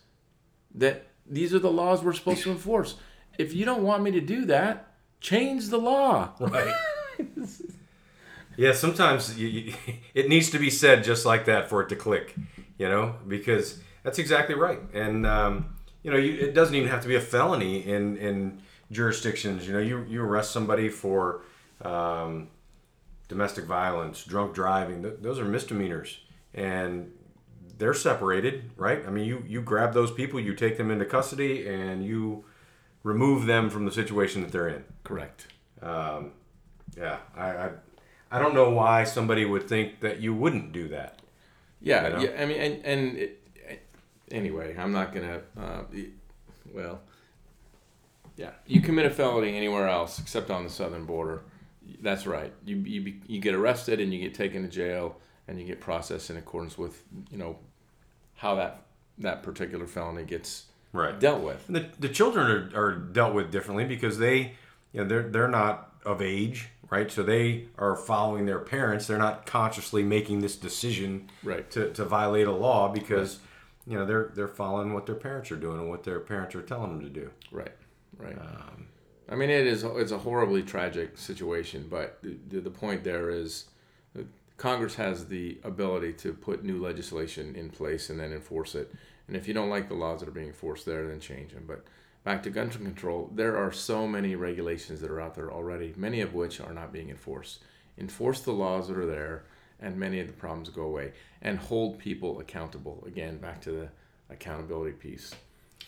that 0.74 1.06
these 1.24 1.54
are 1.54 1.58
the 1.58 1.70
laws 1.70 2.02
we're 2.02 2.12
supposed 2.12 2.42
to 2.42 2.50
enforce. 2.50 2.96
If 3.38 3.54
you 3.54 3.64
don't 3.64 3.82
want 3.82 4.02
me 4.02 4.10
to 4.12 4.20
do 4.20 4.44
that, 4.46 4.92
change 5.20 5.68
the 5.68 5.78
law. 5.78 6.32
Right. 6.40 6.74
yeah, 8.58 8.72
sometimes 8.72 9.38
you, 9.38 9.46
you, 9.46 9.74
it 10.14 10.28
needs 10.28 10.50
to 10.50 10.58
be 10.58 10.68
said 10.68 11.04
just 11.04 11.24
like 11.24 11.44
that 11.44 11.68
for 11.68 11.80
it 11.80 11.88
to 11.90 11.96
click, 11.96 12.34
you 12.76 12.88
know, 12.88 13.14
because 13.26 13.80
that's 14.02 14.18
exactly 14.18 14.56
right. 14.56 14.80
And 14.92 15.24
um, 15.24 15.76
you 16.02 16.10
know, 16.10 16.16
you, 16.16 16.34
it 16.34 16.54
doesn't 16.54 16.74
even 16.74 16.88
have 16.88 17.00
to 17.02 17.08
be 17.08 17.14
a 17.14 17.20
felony 17.20 17.86
in 17.86 18.16
in 18.16 18.60
jurisdictions. 18.90 19.66
You 19.66 19.74
know, 19.74 19.78
you 19.78 20.04
you 20.08 20.22
arrest 20.22 20.50
somebody 20.50 20.88
for 20.88 21.42
um, 21.82 22.48
domestic 23.28 23.64
violence, 23.64 24.24
drunk 24.24 24.54
driving. 24.54 25.04
Th- 25.04 25.14
those 25.20 25.38
are 25.38 25.44
misdemeanors, 25.44 26.18
and 26.52 27.12
they're 27.78 27.94
separated, 27.94 28.72
right? 28.76 29.06
I 29.06 29.10
mean, 29.10 29.24
you 29.24 29.44
you 29.46 29.62
grab 29.62 29.94
those 29.94 30.10
people, 30.10 30.40
you 30.40 30.54
take 30.54 30.78
them 30.78 30.90
into 30.90 31.04
custody, 31.04 31.68
and 31.68 32.04
you 32.04 32.44
remove 33.04 33.46
them 33.46 33.70
from 33.70 33.84
the 33.84 33.92
situation 33.92 34.42
that 34.42 34.50
they're 34.50 34.68
in. 34.68 34.84
Correct. 35.04 35.46
Um, 35.80 36.32
yeah, 36.96 37.18
I, 37.36 37.50
I, 37.50 37.70
I 38.30 38.38
don't 38.38 38.54
know 38.54 38.70
why 38.70 39.04
somebody 39.04 39.44
would 39.44 39.68
think 39.68 40.00
that 40.00 40.20
you 40.20 40.34
wouldn't 40.34 40.72
do 40.72 40.88
that. 40.88 41.20
Yeah, 41.80 42.08
You 42.08 42.12
know? 42.14 42.22
yeah. 42.22 42.42
I 42.42 42.46
mean, 42.46 42.60
and, 42.60 42.84
and 42.84 43.16
it, 43.16 43.40
anyway, 44.30 44.76
I'm 44.78 44.92
not 44.92 45.14
gonna. 45.14 45.40
Uh, 45.58 45.82
well, 46.74 47.00
yeah, 48.36 48.50
you 48.66 48.80
commit 48.80 49.06
a 49.06 49.10
felony 49.10 49.56
anywhere 49.56 49.88
else 49.88 50.18
except 50.18 50.50
on 50.50 50.64
the 50.64 50.70
southern 50.70 51.04
border. 51.04 51.42
That's 52.02 52.26
right. 52.26 52.52
You 52.64 52.76
you 52.76 53.14
you 53.26 53.40
get 53.40 53.54
arrested 53.54 54.00
and 54.00 54.12
you 54.12 54.20
get 54.20 54.34
taken 54.34 54.62
to 54.62 54.68
jail 54.68 55.16
and 55.46 55.58
you 55.58 55.64
get 55.66 55.80
processed 55.80 56.28
in 56.30 56.36
accordance 56.36 56.76
with 56.76 57.02
you 57.30 57.38
know 57.38 57.58
how 58.36 58.54
that 58.56 58.82
that 59.18 59.42
particular 59.42 59.86
felony 59.86 60.24
gets 60.24 60.64
Right. 60.92 61.18
dealt 61.20 61.42
with. 61.42 61.66
And 61.68 61.76
the, 61.76 61.86
the 61.98 62.08
children 62.08 62.72
are, 62.74 62.80
are 62.82 62.94
dealt 62.96 63.34
with 63.34 63.50
differently 63.50 63.84
because 63.84 64.18
they, 64.18 64.54
you 64.92 65.00
know, 65.02 65.06
they're 65.08 65.28
they're 65.28 65.48
not 65.48 65.92
of 66.04 66.22
age, 66.22 66.68
right? 66.90 67.10
So 67.10 67.22
they 67.22 67.66
are 67.76 67.94
following 67.96 68.46
their 68.46 68.60
parents. 68.60 69.06
They're 69.06 69.18
not 69.18 69.46
consciously 69.46 70.02
making 70.02 70.40
this 70.40 70.56
decision 70.56 71.28
Right. 71.42 71.68
to, 71.72 71.92
to 71.92 72.04
violate 72.04 72.46
a 72.46 72.52
law 72.52 72.88
because, 72.88 73.40
you 73.86 73.98
know, 73.98 74.06
they're 74.06 74.30
they're 74.34 74.48
following 74.48 74.94
what 74.94 75.06
their 75.06 75.14
parents 75.16 75.50
are 75.52 75.56
doing 75.56 75.78
and 75.80 75.88
what 75.88 76.04
their 76.04 76.20
parents 76.20 76.54
are 76.54 76.62
telling 76.62 76.90
them 76.90 77.00
to 77.02 77.10
do. 77.10 77.30
Right. 77.50 77.72
Right. 78.16 78.38
Um, 78.38 78.86
I 79.28 79.34
mean, 79.34 79.50
it 79.50 79.66
is 79.66 79.84
it's 79.84 80.12
a 80.12 80.18
horribly 80.18 80.62
tragic 80.62 81.18
situation, 81.18 81.86
but 81.90 82.18
the, 82.22 82.60
the 82.60 82.70
point 82.70 83.04
there 83.04 83.28
is 83.30 83.66
Congress 84.56 84.94
has 84.96 85.26
the 85.26 85.58
ability 85.62 86.12
to 86.14 86.32
put 86.32 86.64
new 86.64 86.80
legislation 86.82 87.54
in 87.54 87.70
place 87.70 88.10
and 88.10 88.18
then 88.18 88.32
enforce 88.32 88.74
it. 88.74 88.92
And 89.28 89.36
if 89.36 89.46
you 89.46 89.54
don't 89.54 89.68
like 89.70 89.88
the 89.88 89.94
laws 89.94 90.20
that 90.20 90.28
are 90.28 90.32
being 90.32 90.48
enforced 90.48 90.84
there, 90.86 91.06
then 91.06 91.20
change 91.20 91.52
them. 91.52 91.64
But 91.66 91.84
back 92.28 92.42
to 92.42 92.50
gun 92.50 92.68
control, 92.68 93.30
there 93.34 93.56
are 93.56 93.72
so 93.72 94.06
many 94.06 94.36
regulations 94.36 95.00
that 95.00 95.10
are 95.10 95.18
out 95.18 95.34
there 95.34 95.50
already, 95.50 95.94
many 95.96 96.20
of 96.20 96.34
which 96.34 96.60
are 96.60 96.74
not 96.74 96.92
being 96.92 97.08
enforced. 97.08 97.60
Enforce 97.96 98.40
the 98.40 98.52
laws 98.52 98.86
that 98.86 98.98
are 98.98 99.06
there, 99.06 99.44
and 99.80 99.96
many 99.96 100.20
of 100.20 100.26
the 100.26 100.34
problems 100.34 100.68
go 100.68 100.82
away. 100.82 101.14
And 101.40 101.58
hold 101.58 101.98
people 101.98 102.38
accountable. 102.38 103.02
Again, 103.06 103.38
back 103.38 103.62
to 103.62 103.70
the 103.70 103.88
accountability 104.28 104.92
piece. 104.92 105.34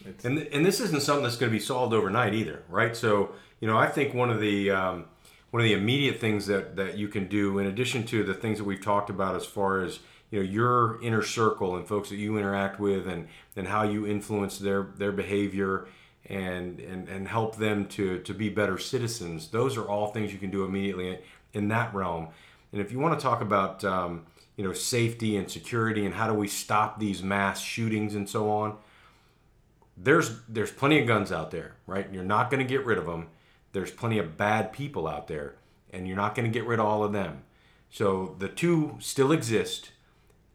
It's, 0.06 0.24
And, 0.24 0.38
and 0.38 0.64
this 0.64 0.80
isn't 0.80 1.02
something 1.02 1.24
that's 1.24 1.36
going 1.36 1.52
to 1.52 1.58
be 1.58 1.62
solved 1.62 1.92
overnight 1.92 2.32
either, 2.32 2.62
right? 2.70 2.96
So, 2.96 3.32
you 3.60 3.68
know, 3.68 3.76
I 3.76 3.88
think 3.88 4.14
one 4.14 4.30
of 4.30 4.40
the 4.40 4.70
um, 4.70 5.04
one 5.50 5.60
of 5.60 5.68
the 5.68 5.74
immediate 5.74 6.20
things 6.20 6.46
that, 6.46 6.74
that 6.76 6.96
you 6.96 7.08
can 7.08 7.28
do, 7.28 7.58
in 7.58 7.66
addition 7.66 8.04
to 8.04 8.24
the 8.24 8.32
things 8.32 8.56
that 8.56 8.64
we've 8.64 8.82
talked 8.82 9.10
about 9.10 9.36
as 9.36 9.44
far 9.44 9.82
as 9.82 9.98
you 10.30 10.38
know 10.38 10.48
your 10.48 11.02
inner 11.02 11.22
circle 11.22 11.76
and 11.76 11.86
folks 11.86 12.08
that 12.08 12.16
you 12.16 12.38
interact 12.38 12.80
with, 12.80 13.06
and, 13.06 13.28
and 13.56 13.68
how 13.68 13.82
you 13.82 14.06
influence 14.06 14.58
their 14.58 14.88
their 14.96 15.12
behavior 15.12 15.86
and, 16.30 16.78
and 16.78 17.08
and 17.08 17.26
help 17.26 17.56
them 17.56 17.86
to 17.86 18.20
to 18.20 18.32
be 18.32 18.48
better 18.48 18.78
citizens. 18.78 19.48
Those 19.48 19.76
are 19.76 19.86
all 19.86 20.08
things 20.08 20.32
you 20.32 20.38
can 20.38 20.50
do 20.50 20.64
immediately 20.64 21.18
in 21.52 21.68
that 21.68 21.92
realm. 21.92 22.28
And 22.72 22.80
if 22.80 22.92
you 22.92 23.00
want 23.00 23.18
to 23.18 23.22
talk 23.22 23.40
about 23.40 23.84
um, 23.84 24.26
you 24.56 24.64
know 24.64 24.72
safety 24.72 25.36
and 25.36 25.50
security 25.50 26.06
and 26.06 26.14
how 26.14 26.28
do 26.28 26.34
we 26.34 26.46
stop 26.46 27.00
these 27.00 27.22
mass 27.22 27.60
shootings 27.60 28.14
and 28.14 28.28
so 28.28 28.48
on, 28.48 28.76
there's 29.96 30.40
there's 30.48 30.70
plenty 30.70 31.00
of 31.00 31.06
guns 31.06 31.32
out 31.32 31.50
there, 31.50 31.74
right? 31.86 32.06
You're 32.12 32.24
not 32.24 32.48
going 32.48 32.64
to 32.64 32.68
get 32.68 32.86
rid 32.86 32.96
of 32.96 33.06
them. 33.06 33.26
There's 33.72 33.90
plenty 33.90 34.18
of 34.18 34.36
bad 34.36 34.72
people 34.72 35.08
out 35.08 35.26
there, 35.26 35.56
and 35.92 36.06
you're 36.06 36.16
not 36.16 36.36
going 36.36 36.50
to 36.50 36.56
get 36.56 36.66
rid 36.66 36.78
of 36.78 36.86
all 36.86 37.02
of 37.02 37.12
them. 37.12 37.42
So 37.90 38.36
the 38.38 38.48
two 38.48 38.96
still 39.00 39.32
exist. 39.32 39.90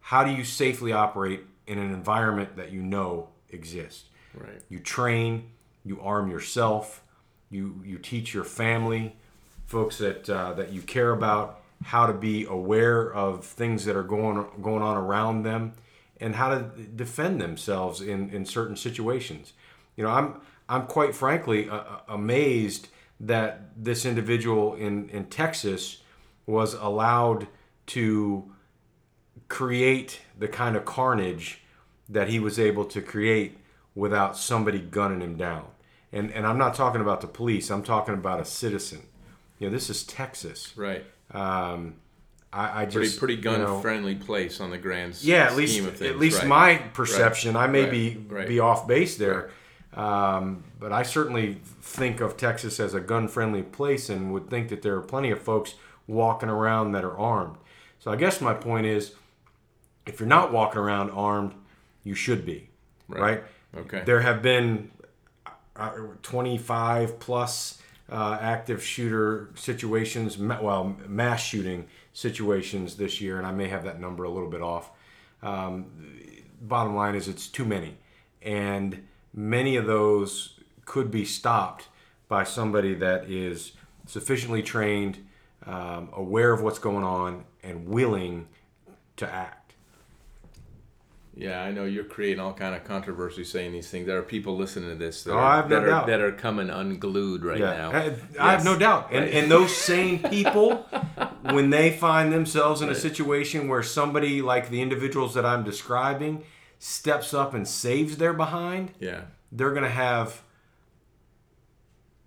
How 0.00 0.24
do 0.24 0.30
you 0.30 0.44
safely 0.44 0.92
operate 0.92 1.42
in 1.66 1.78
an 1.78 1.92
environment 1.92 2.56
that 2.56 2.72
you 2.72 2.80
know 2.80 3.28
exists? 3.50 4.04
right. 4.34 4.60
You 4.68 4.78
train, 4.78 5.50
you 5.86 6.00
arm 6.00 6.30
yourself, 6.30 7.02
you 7.48 7.80
you 7.84 7.98
teach 7.98 8.34
your 8.34 8.44
family, 8.44 9.16
folks 9.66 9.98
that 9.98 10.28
uh, 10.28 10.52
that 10.54 10.72
you 10.72 10.82
care 10.82 11.12
about, 11.12 11.62
how 11.84 12.06
to 12.06 12.12
be 12.12 12.44
aware 12.44 13.12
of 13.14 13.44
things 13.44 13.84
that 13.84 13.96
are 13.96 14.02
going 14.02 14.44
going 14.60 14.82
on 14.82 14.96
around 14.96 15.44
them, 15.44 15.72
and 16.20 16.34
how 16.34 16.48
to 16.50 16.62
defend 16.96 17.40
themselves 17.40 18.00
in 18.00 18.30
in 18.30 18.44
certain 18.44 18.76
situations. 18.76 19.52
You 19.96 20.04
know, 20.04 20.10
I'm 20.10 20.40
I'm 20.68 20.86
quite 20.86 21.14
frankly 21.14 21.70
uh, 21.70 21.82
amazed 22.08 22.88
that 23.20 23.70
this 23.76 24.04
individual 24.04 24.74
in 24.74 25.08
in 25.10 25.26
Texas 25.26 26.02
was 26.46 26.74
allowed 26.74 27.46
to 27.86 28.52
create 29.48 30.20
the 30.36 30.48
kind 30.48 30.76
of 30.76 30.84
carnage 30.84 31.62
that 32.08 32.28
he 32.28 32.38
was 32.38 32.58
able 32.58 32.84
to 32.84 33.00
create 33.00 33.58
without 33.94 34.36
somebody 34.36 34.80
gunning 34.80 35.20
him 35.20 35.36
down. 35.36 35.66
And 36.12 36.30
and 36.32 36.46
I'm 36.46 36.58
not 36.58 36.74
talking 36.74 37.00
about 37.00 37.20
the 37.20 37.26
police. 37.26 37.70
I'm 37.70 37.82
talking 37.82 38.14
about 38.14 38.40
a 38.40 38.44
citizen. 38.44 39.02
You 39.58 39.68
know, 39.68 39.72
this 39.72 39.90
is 39.90 40.04
Texas. 40.04 40.76
Right. 40.76 41.04
Um, 41.32 41.96
I, 42.52 42.82
I 42.82 42.86
Pretty 42.86 43.06
just 43.08 43.18
pretty 43.18 43.34
you 43.34 43.40
gun 43.42 43.60
know, 43.60 43.80
friendly 43.80 44.14
place 44.14 44.60
on 44.60 44.70
the 44.70 44.78
grand 44.78 45.16
yeah, 45.22 45.44
at 45.46 45.56
least 45.56 45.78
of 45.80 45.96
things. 45.96 46.10
at 46.10 46.18
least 46.18 46.38
right. 46.38 46.46
my 46.48 46.74
perception. 46.94 47.56
I 47.56 47.66
may 47.66 47.82
Right. 47.82 47.90
be 47.90 48.16
Right. 48.28 48.48
be 48.48 48.60
off 48.60 48.86
base 48.86 49.16
there, 49.16 49.50
um, 49.94 50.62
but 50.78 50.92
I 50.92 51.02
certainly 51.02 51.60
think 51.82 52.20
of 52.20 52.36
Texas 52.36 52.78
as 52.80 52.94
a 52.94 53.00
gun 53.00 53.28
friendly 53.28 53.62
place, 53.62 54.08
and 54.08 54.32
would 54.32 54.48
think 54.48 54.68
that 54.68 54.82
there 54.82 54.94
are 54.96 55.02
plenty 55.02 55.30
of 55.30 55.42
folks 55.42 55.74
walking 56.06 56.48
around 56.48 56.92
that 56.92 57.04
are 57.04 57.16
armed. 57.18 57.56
So 57.98 58.10
I 58.12 58.16
guess 58.16 58.40
my 58.40 58.54
point 58.54 58.86
is, 58.86 59.14
if 60.06 60.20
you're 60.20 60.28
not 60.28 60.52
walking 60.52 60.78
around 60.80 61.10
armed, 61.10 61.52
you 62.04 62.14
should 62.14 62.46
be, 62.46 62.70
right? 63.08 63.42
Okay. 63.76 64.02
There 64.06 64.20
have 64.20 64.40
been 64.40 64.92
25 66.22 67.18
plus 67.18 67.80
uh, 68.10 68.38
active 68.40 68.82
shooter 68.82 69.50
situations, 69.54 70.38
well, 70.38 70.96
mass 71.06 71.42
shooting 71.42 71.86
situations 72.12 72.96
this 72.96 73.20
year, 73.20 73.38
and 73.38 73.46
I 73.46 73.52
may 73.52 73.68
have 73.68 73.84
that 73.84 74.00
number 74.00 74.24
a 74.24 74.30
little 74.30 74.48
bit 74.48 74.62
off. 74.62 74.90
Um, 75.42 75.86
bottom 76.60 76.94
line 76.94 77.14
is, 77.14 77.28
it's 77.28 77.48
too 77.48 77.64
many, 77.64 77.98
and 78.42 79.06
many 79.34 79.76
of 79.76 79.86
those 79.86 80.58
could 80.84 81.10
be 81.10 81.24
stopped 81.24 81.88
by 82.28 82.44
somebody 82.44 82.94
that 82.94 83.28
is 83.28 83.72
sufficiently 84.06 84.62
trained, 84.62 85.26
um, 85.66 86.08
aware 86.12 86.52
of 86.52 86.62
what's 86.62 86.78
going 86.78 87.04
on, 87.04 87.44
and 87.62 87.86
willing 87.88 88.46
to 89.16 89.28
act. 89.28 89.65
Yeah, 91.38 91.62
I 91.62 91.70
know 91.70 91.84
you're 91.84 92.04
creating 92.04 92.40
all 92.40 92.54
kind 92.54 92.74
of 92.74 92.82
controversy 92.84 93.44
saying 93.44 93.72
these 93.72 93.90
things. 93.90 94.06
There 94.06 94.16
are 94.18 94.22
people 94.22 94.56
listening 94.56 94.88
to 94.88 94.94
this 94.96 95.22
that, 95.24 95.34
Oh, 95.34 95.36
are, 95.38 95.56
have 95.56 95.68
no 95.68 95.80
that, 95.80 95.88
are, 95.88 96.06
that 96.06 96.20
are 96.22 96.32
coming 96.32 96.70
unglued 96.70 97.44
right 97.44 97.60
now. 97.60 97.90
I, 97.92 98.14
I 98.40 98.52
have 98.52 98.64
no 98.64 98.78
doubt. 98.78 99.08
And, 99.12 99.26
Right. 99.26 99.34
and 99.34 99.50
those 99.50 99.76
same 99.92 100.18
people, 100.20 100.86
when 101.42 101.68
they 101.68 101.92
find 101.92 102.32
themselves 102.32 102.80
in 102.80 102.88
a 102.88 102.94
situation 102.94 103.68
where 103.68 103.82
somebody 103.82 104.40
like 104.40 104.70
the 104.70 104.80
individuals 104.80 105.34
that 105.34 105.44
I'm 105.44 105.62
describing 105.62 106.42
steps 106.78 107.34
up 107.34 107.52
and 107.52 107.68
saves 107.68 108.16
their 108.16 108.32
behind, 108.32 108.92
Yeah, 108.98 109.22
they're 109.52 109.72
going 109.72 109.82
to 109.84 109.90
have 109.90 110.40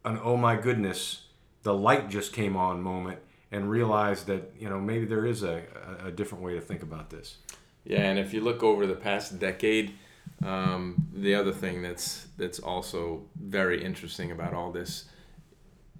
an 0.05 0.19
oh 0.23 0.37
my 0.37 0.55
goodness, 0.55 1.23
the 1.63 1.73
light 1.73 2.09
just 2.09 2.31
came 2.31 2.55
on 2.55 2.81
moment 2.81 3.19
and 3.51 3.69
realize 3.69 4.25
that, 4.25 4.53
you 4.59 4.69
know, 4.69 4.79
maybe 4.79 5.05
there 5.05 5.25
is 5.25 5.41
a, 5.43 5.63
a 6.05 6.11
different 6.11 6.43
way 6.43 6.53
to 6.53 6.61
think 6.61 6.83
about 6.83 7.09
this. 7.09 7.37
Yeah. 7.85 8.01
And 8.01 8.19
if 8.19 8.33
you 8.33 8.41
look 8.41 8.63
over 8.63 8.85
the 8.85 8.95
past 8.95 9.39
decade, 9.39 9.93
um, 10.43 11.07
the 11.13 11.35
other 11.35 11.51
thing 11.51 11.81
that's 11.81 12.27
that's 12.37 12.59
also 12.59 13.23
very 13.35 13.83
interesting 13.83 14.31
about 14.31 14.53
all 14.53 14.71
this 14.71 15.05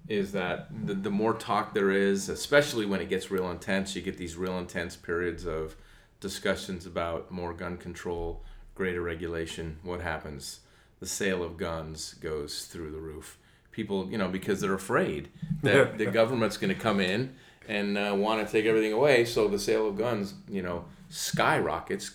is 0.08 0.32
that 0.32 0.68
the, 0.86 0.94
the 0.94 1.10
more 1.10 1.34
talk 1.34 1.72
there 1.72 1.90
is, 1.90 2.28
especially 2.28 2.84
when 2.84 3.00
it 3.00 3.08
gets 3.08 3.30
real 3.30 3.48
intense, 3.50 3.94
you 3.94 4.02
get 4.02 4.16
these 4.16 4.36
real 4.36 4.58
intense 4.58 4.96
periods 4.96 5.46
of 5.46 5.76
discussions 6.18 6.84
about 6.84 7.30
more 7.30 7.52
gun 7.52 7.76
control, 7.76 8.42
greater 8.74 9.00
regulation. 9.00 9.78
What 9.84 10.00
happens? 10.00 10.60
The 10.98 11.06
sale 11.06 11.44
of 11.44 11.56
guns 11.56 12.14
goes 12.14 12.64
through 12.64 12.90
the 12.90 12.98
roof. 12.98 13.38
People, 13.70 14.10
you 14.10 14.18
know, 14.18 14.28
because 14.28 14.60
they're 14.60 14.74
afraid 14.74 15.28
that 15.62 15.96
the 15.96 16.06
government's 16.06 16.56
going 16.56 16.74
to 16.74 16.80
come 16.80 16.98
in 16.98 17.34
and 17.68 17.96
uh, 17.96 18.12
want 18.16 18.44
to 18.44 18.50
take 18.50 18.66
everything 18.66 18.92
away. 18.92 19.24
So 19.24 19.46
the 19.46 19.60
sale 19.60 19.86
of 19.86 19.96
guns, 19.96 20.34
you 20.48 20.62
know, 20.62 20.86
skyrockets, 21.10 22.12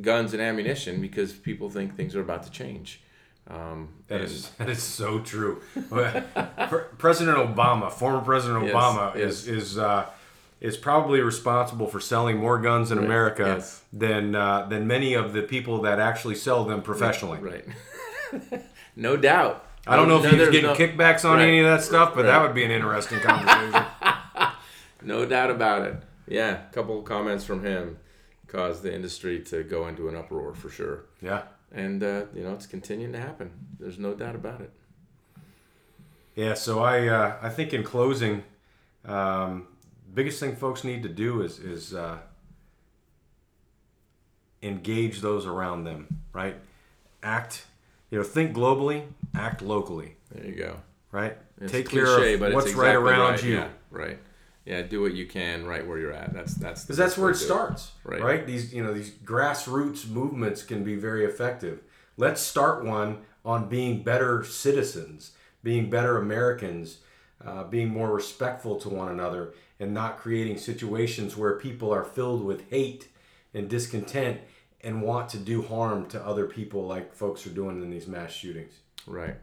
guns 0.00 0.32
and 0.32 0.42
ammunition, 0.42 1.00
because 1.00 1.32
people 1.32 1.70
think 1.70 1.94
things 1.96 2.16
are 2.16 2.20
about 2.20 2.42
to 2.42 2.50
change. 2.50 3.00
Um, 3.48 3.88
That 4.08 4.20
and- 4.20 4.30
is 4.30 4.50
that 4.58 4.68
is 4.68 4.82
so 4.82 5.20
true. 5.20 5.60
President 6.98 7.36
Obama, 7.38 7.90
former 7.90 8.20
President 8.20 8.64
Yes, 8.66 8.74
Obama, 8.74 9.14
yes. 9.14 9.24
is 9.44 9.48
is 9.48 9.78
uh, 9.78 10.06
is 10.60 10.76
probably 10.76 11.20
responsible 11.20 11.86
for 11.86 12.00
selling 12.00 12.36
more 12.36 12.58
guns 12.60 12.90
in 12.92 12.98
Right, 12.98 13.06
America 13.06 13.42
yes. 13.56 13.82
than 13.92 14.34
uh, 14.34 14.66
than 14.66 14.86
many 14.86 15.14
of 15.14 15.32
the 15.32 15.42
people 15.42 15.82
that 15.82 15.98
actually 15.98 16.34
sell 16.36 16.64
them 16.64 16.82
professionally. 16.82 17.38
Right. 17.38 17.64
no 18.96 19.16
doubt. 19.16 19.66
I 19.86 19.96
don't 19.96 20.08
know 20.08 20.18
if 20.18 20.24
No, 20.24 20.28
he's 20.30 20.38
there's 20.38 20.50
getting 20.52 20.70
no- 20.70 20.76
kickbacks 20.76 21.24
on 21.24 21.38
Right. 21.38 21.48
any 21.48 21.60
of 21.60 21.66
that 21.66 21.82
stuff, 21.82 22.14
but 22.14 22.22
that 22.24 22.40
would 22.42 22.54
be 22.54 22.64
an 22.64 22.70
interesting 22.70 23.18
conversation. 23.20 23.84
No 25.02 25.24
doubt 25.24 25.50
about 25.50 25.80
it. 25.86 25.96
Yeah, 26.30 26.66
a 26.68 26.72
couple 26.72 26.98
of 26.98 27.04
comments 27.04 27.44
from 27.44 27.64
him 27.64 27.98
caused 28.46 28.82
the 28.82 28.94
industry 28.94 29.40
to 29.40 29.62
go 29.62 29.86
into 29.88 30.08
an 30.08 30.16
uproar 30.16 30.54
for 30.54 30.70
sure. 30.70 31.04
yeah, 31.20 31.42
And, 31.72 32.02
uh, 32.02 32.24
you 32.34 32.42
know, 32.42 32.52
it's 32.54 32.66
continuing 32.66 33.12
to 33.12 33.20
happen. 33.20 33.50
There's 33.78 33.98
no 33.98 34.14
doubt 34.14 34.34
about 34.34 34.60
it. 34.60 34.70
yeah. 36.34 36.54
So 36.54 36.80
I 36.80 37.06
uh, 37.08 37.36
I 37.42 37.48
think 37.50 37.72
in 37.74 37.82
closing, 37.84 38.42
um, 39.04 39.66
biggest 40.14 40.40
thing 40.40 40.56
folks 40.56 40.84
need 40.84 41.02
to 41.02 41.08
do 41.08 41.42
is 41.42 41.58
is 41.58 41.94
uh, 41.94 42.18
engage 44.62 45.20
those 45.20 45.46
around 45.46 45.84
them, 45.84 46.06
right? 46.32 46.56
Act, 47.22 47.64
you 48.10 48.18
know, 48.18 48.24
think 48.24 48.54
globally, 48.54 49.04
act 49.34 49.62
locally, 49.62 50.16
There 50.32 50.46
you 50.46 50.54
go. 50.56 50.76
right? 51.12 51.36
It's 51.60 51.72
Take 51.72 51.88
cliche, 51.88 52.04
care 52.04 52.34
of 52.34 52.40
but 52.40 52.52
what's 52.54 52.66
it's 52.68 52.76
right 52.76 52.94
around 52.94 53.30
right. 53.32 53.44
you. 53.44 53.54
Yeah, 53.54 53.68
right. 53.90 54.18
Yeah, 54.70 54.82
do 54.82 55.02
what 55.02 55.14
you 55.14 55.26
can 55.26 55.66
right 55.66 55.84
where 55.84 55.98
you're 55.98 56.12
at. 56.12 56.32
That's 56.32 56.54
that's 56.54 56.82
because 56.84 56.96
that's 56.96 57.18
where 57.18 57.30
it 57.30 57.34
starts 57.34 57.90
Right. 58.04 58.22
right. 58.22 58.46
these 58.46 58.72
you 58.72 58.84
know 58.84 58.94
these 58.94 59.10
grassroots 59.10 60.08
movements 60.08 60.62
can 60.62 60.84
be 60.84 60.94
very 60.94 61.24
effective 61.24 61.80
let's 62.16 62.40
start 62.40 62.84
one 62.84 63.18
on 63.44 63.68
being 63.68 64.04
better 64.04 64.44
citizens 64.44 65.32
being 65.64 65.90
better 65.90 66.18
americans 66.18 66.98
uh, 67.44 67.64
being 67.64 67.88
more 67.88 68.12
respectful 68.14 68.76
to 68.78 68.88
one 68.88 69.10
another 69.10 69.54
and 69.80 69.92
not 69.92 70.18
creating 70.18 70.56
situations 70.56 71.36
where 71.36 71.58
people 71.58 71.92
are 71.92 72.04
filled 72.04 72.44
with 72.44 72.68
hate 72.70 73.08
and 73.54 73.68
discontent 73.68 74.40
and 74.82 75.02
want 75.02 75.28
to 75.30 75.38
do 75.38 75.62
harm 75.62 76.06
to 76.06 76.24
other 76.24 76.46
people 76.46 76.86
like 76.86 77.12
folks 77.12 77.44
are 77.46 77.50
doing 77.50 77.82
in 77.82 77.90
these 77.90 78.06
mass 78.06 78.30
shootings 78.30 78.74
Right. 79.06 79.34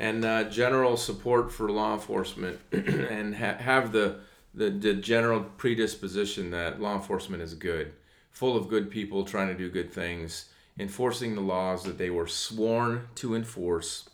And 0.00 0.24
uh, 0.24 0.44
general 0.44 0.96
support 0.96 1.52
for 1.52 1.70
law 1.70 1.92
enforcement 1.92 2.58
and 2.72 3.36
ha- 3.36 3.58
have 3.58 3.92
the, 3.92 4.20
the, 4.54 4.70
the 4.70 4.94
general 4.94 5.42
predisposition 5.42 6.50
that 6.52 6.80
law 6.80 6.94
enforcement 6.94 7.42
is 7.42 7.52
good, 7.52 7.92
full 8.30 8.56
of 8.56 8.70
good 8.70 8.90
people 8.90 9.26
trying 9.26 9.48
to 9.48 9.54
do 9.54 9.68
good 9.68 9.92
things, 9.92 10.48
enforcing 10.78 11.34
the 11.34 11.42
laws 11.42 11.82
that 11.82 11.98
they 11.98 12.08
were 12.08 12.26
sworn 12.26 13.08
to 13.16 13.34
enforce. 13.34 14.08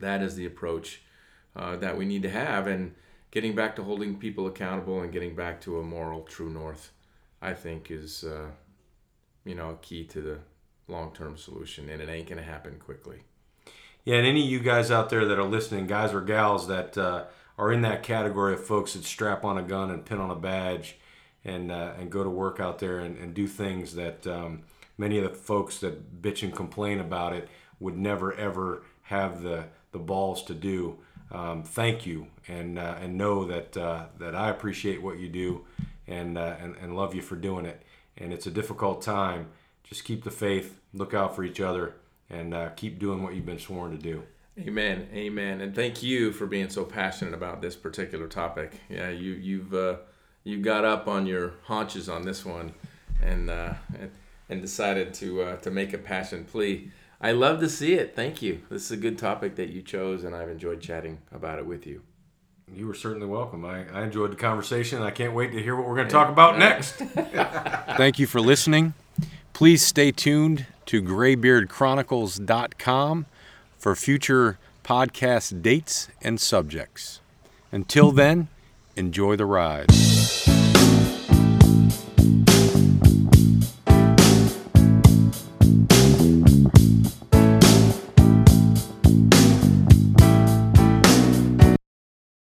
That 0.00 0.20
is 0.20 0.34
the 0.34 0.46
approach 0.46 1.02
uh, 1.54 1.76
that 1.76 1.96
we 1.96 2.06
need 2.06 2.22
to 2.22 2.30
have. 2.30 2.66
And 2.66 2.92
getting 3.30 3.54
back 3.54 3.76
to 3.76 3.84
holding 3.84 4.18
people 4.18 4.48
accountable 4.48 5.00
and 5.00 5.12
getting 5.12 5.36
back 5.36 5.60
to 5.60 5.78
a 5.78 5.84
moral 5.84 6.22
true 6.22 6.50
north, 6.50 6.90
I 7.40 7.52
think, 7.54 7.92
is, 7.92 8.24
uh, 8.24 8.48
you 9.44 9.54
know, 9.54 9.70
a 9.70 9.76
key 9.76 10.06
to 10.06 10.20
the 10.20 10.38
long 10.88 11.12
term 11.14 11.36
solution. 11.36 11.88
And 11.88 12.02
it 12.02 12.08
ain't 12.08 12.28
going 12.28 12.42
to 12.42 12.44
happen 12.44 12.80
quickly. 12.80 13.22
Yeah, 14.04 14.16
and 14.16 14.26
any 14.26 14.44
of 14.44 14.50
you 14.50 14.60
guys 14.60 14.90
out 14.90 15.08
there 15.08 15.24
that 15.24 15.38
are 15.38 15.44
listening, 15.44 15.86
guys 15.86 16.12
or 16.12 16.20
gals 16.20 16.68
that 16.68 16.98
uh, 16.98 17.24
are 17.56 17.72
in 17.72 17.80
that 17.82 18.02
category 18.02 18.52
of 18.52 18.64
folks 18.64 18.92
that 18.92 19.04
strap 19.04 19.44
on 19.44 19.56
a 19.56 19.62
gun 19.62 19.90
and 19.90 20.04
pin 20.04 20.18
on 20.18 20.30
a 20.30 20.34
badge 20.34 20.96
and 21.42 21.72
uh, 21.72 21.92
and 21.98 22.10
go 22.10 22.22
to 22.22 22.28
work 22.28 22.60
out 22.60 22.78
there 22.78 22.98
and, 22.98 23.16
and 23.16 23.32
do 23.32 23.46
things 23.46 23.94
that 23.94 24.26
um, 24.26 24.62
many 24.98 25.18
of 25.18 25.24
the 25.24 25.34
folks 25.34 25.78
that 25.78 26.20
bitch 26.20 26.42
and 26.42 26.54
complain 26.54 27.00
about 27.00 27.32
it 27.32 27.48
would 27.80 27.96
never 27.96 28.34
ever 28.34 28.82
have 29.04 29.42
the 29.42 29.64
the 29.92 29.98
balls 29.98 30.42
to 30.44 30.54
do. 30.54 30.98
Um, 31.32 31.62
thank 31.62 32.04
you, 32.04 32.26
and 32.46 32.78
uh, 32.78 32.96
and 33.00 33.16
know 33.16 33.46
that 33.46 33.74
uh, 33.74 34.06
that 34.18 34.34
I 34.34 34.50
appreciate 34.50 35.02
what 35.02 35.18
you 35.18 35.30
do, 35.30 35.64
and, 36.06 36.36
uh, 36.36 36.56
and 36.60 36.76
and 36.76 36.94
love 36.94 37.14
you 37.14 37.22
for 37.22 37.36
doing 37.36 37.64
it. 37.64 37.82
And 38.18 38.34
it's 38.34 38.46
a 38.46 38.50
difficult 38.50 39.00
time. 39.00 39.46
Just 39.82 40.04
keep 40.04 40.24
the 40.24 40.30
faith. 40.30 40.78
Look 40.92 41.14
out 41.14 41.34
for 41.34 41.42
each 41.42 41.60
other 41.60 41.94
and 42.30 42.54
uh, 42.54 42.70
keep 42.70 42.98
doing 42.98 43.22
what 43.22 43.34
you've 43.34 43.46
been 43.46 43.58
sworn 43.58 43.92
to 43.92 43.98
do. 43.98 44.22
Amen, 44.58 45.08
amen, 45.12 45.60
and 45.60 45.74
thank 45.74 46.02
you 46.02 46.30
for 46.30 46.46
being 46.46 46.68
so 46.70 46.84
passionate 46.84 47.34
about 47.34 47.60
this 47.60 47.74
particular 47.74 48.28
topic. 48.28 48.80
Yeah, 48.88 49.10
you 49.10 49.32
you've 49.32 49.74
uh, 49.74 49.96
you 50.44 50.58
got 50.58 50.84
up 50.84 51.08
on 51.08 51.26
your 51.26 51.54
haunches 51.64 52.08
on 52.08 52.24
this 52.24 52.44
one, 52.44 52.72
and 53.20 53.50
uh, 53.50 53.74
and, 53.98 54.10
and 54.48 54.62
decided 54.62 55.12
to 55.14 55.42
uh, 55.42 55.56
to 55.56 55.70
make 55.72 55.92
a 55.92 55.98
passion 55.98 56.44
plea. 56.44 56.90
I 57.20 57.32
love 57.32 57.58
to 57.60 57.68
see 57.68 57.94
it. 57.94 58.14
Thank 58.14 58.42
you. 58.42 58.62
This 58.70 58.84
is 58.84 58.90
a 58.92 58.96
good 58.96 59.18
topic 59.18 59.56
that 59.56 59.70
you 59.70 59.82
chose, 59.82 60.22
and 60.22 60.36
I've 60.36 60.50
enjoyed 60.50 60.80
chatting 60.80 61.18
about 61.32 61.58
it 61.58 61.66
with 61.66 61.86
you. 61.86 62.02
You 62.72 62.86
were 62.86 62.94
certainly 62.94 63.26
welcome. 63.26 63.64
I, 63.64 63.86
I 63.88 64.04
enjoyed 64.04 64.32
the 64.32 64.36
conversation. 64.36 65.02
I 65.02 65.10
can't 65.10 65.34
wait 65.34 65.52
to 65.52 65.62
hear 65.62 65.74
what 65.76 65.88
we're 65.88 65.96
going 65.96 66.08
to 66.08 66.12
talk 66.12 66.28
about 66.28 66.58
next. 66.58 66.92
Thank 67.96 68.18
you 68.18 68.26
for 68.26 68.40
listening. 68.40 68.94
Please 69.54 69.86
stay 69.86 70.10
tuned 70.10 70.66
to 70.86 71.00
graybeardchronicles.com 71.00 73.26
for 73.78 73.94
future 73.94 74.58
podcast 74.82 75.62
dates 75.62 76.08
and 76.20 76.40
subjects. 76.40 77.20
Until 77.70 78.10
then, 78.10 78.48
enjoy 78.96 79.36
the 79.36 79.46
ride. 79.46 79.86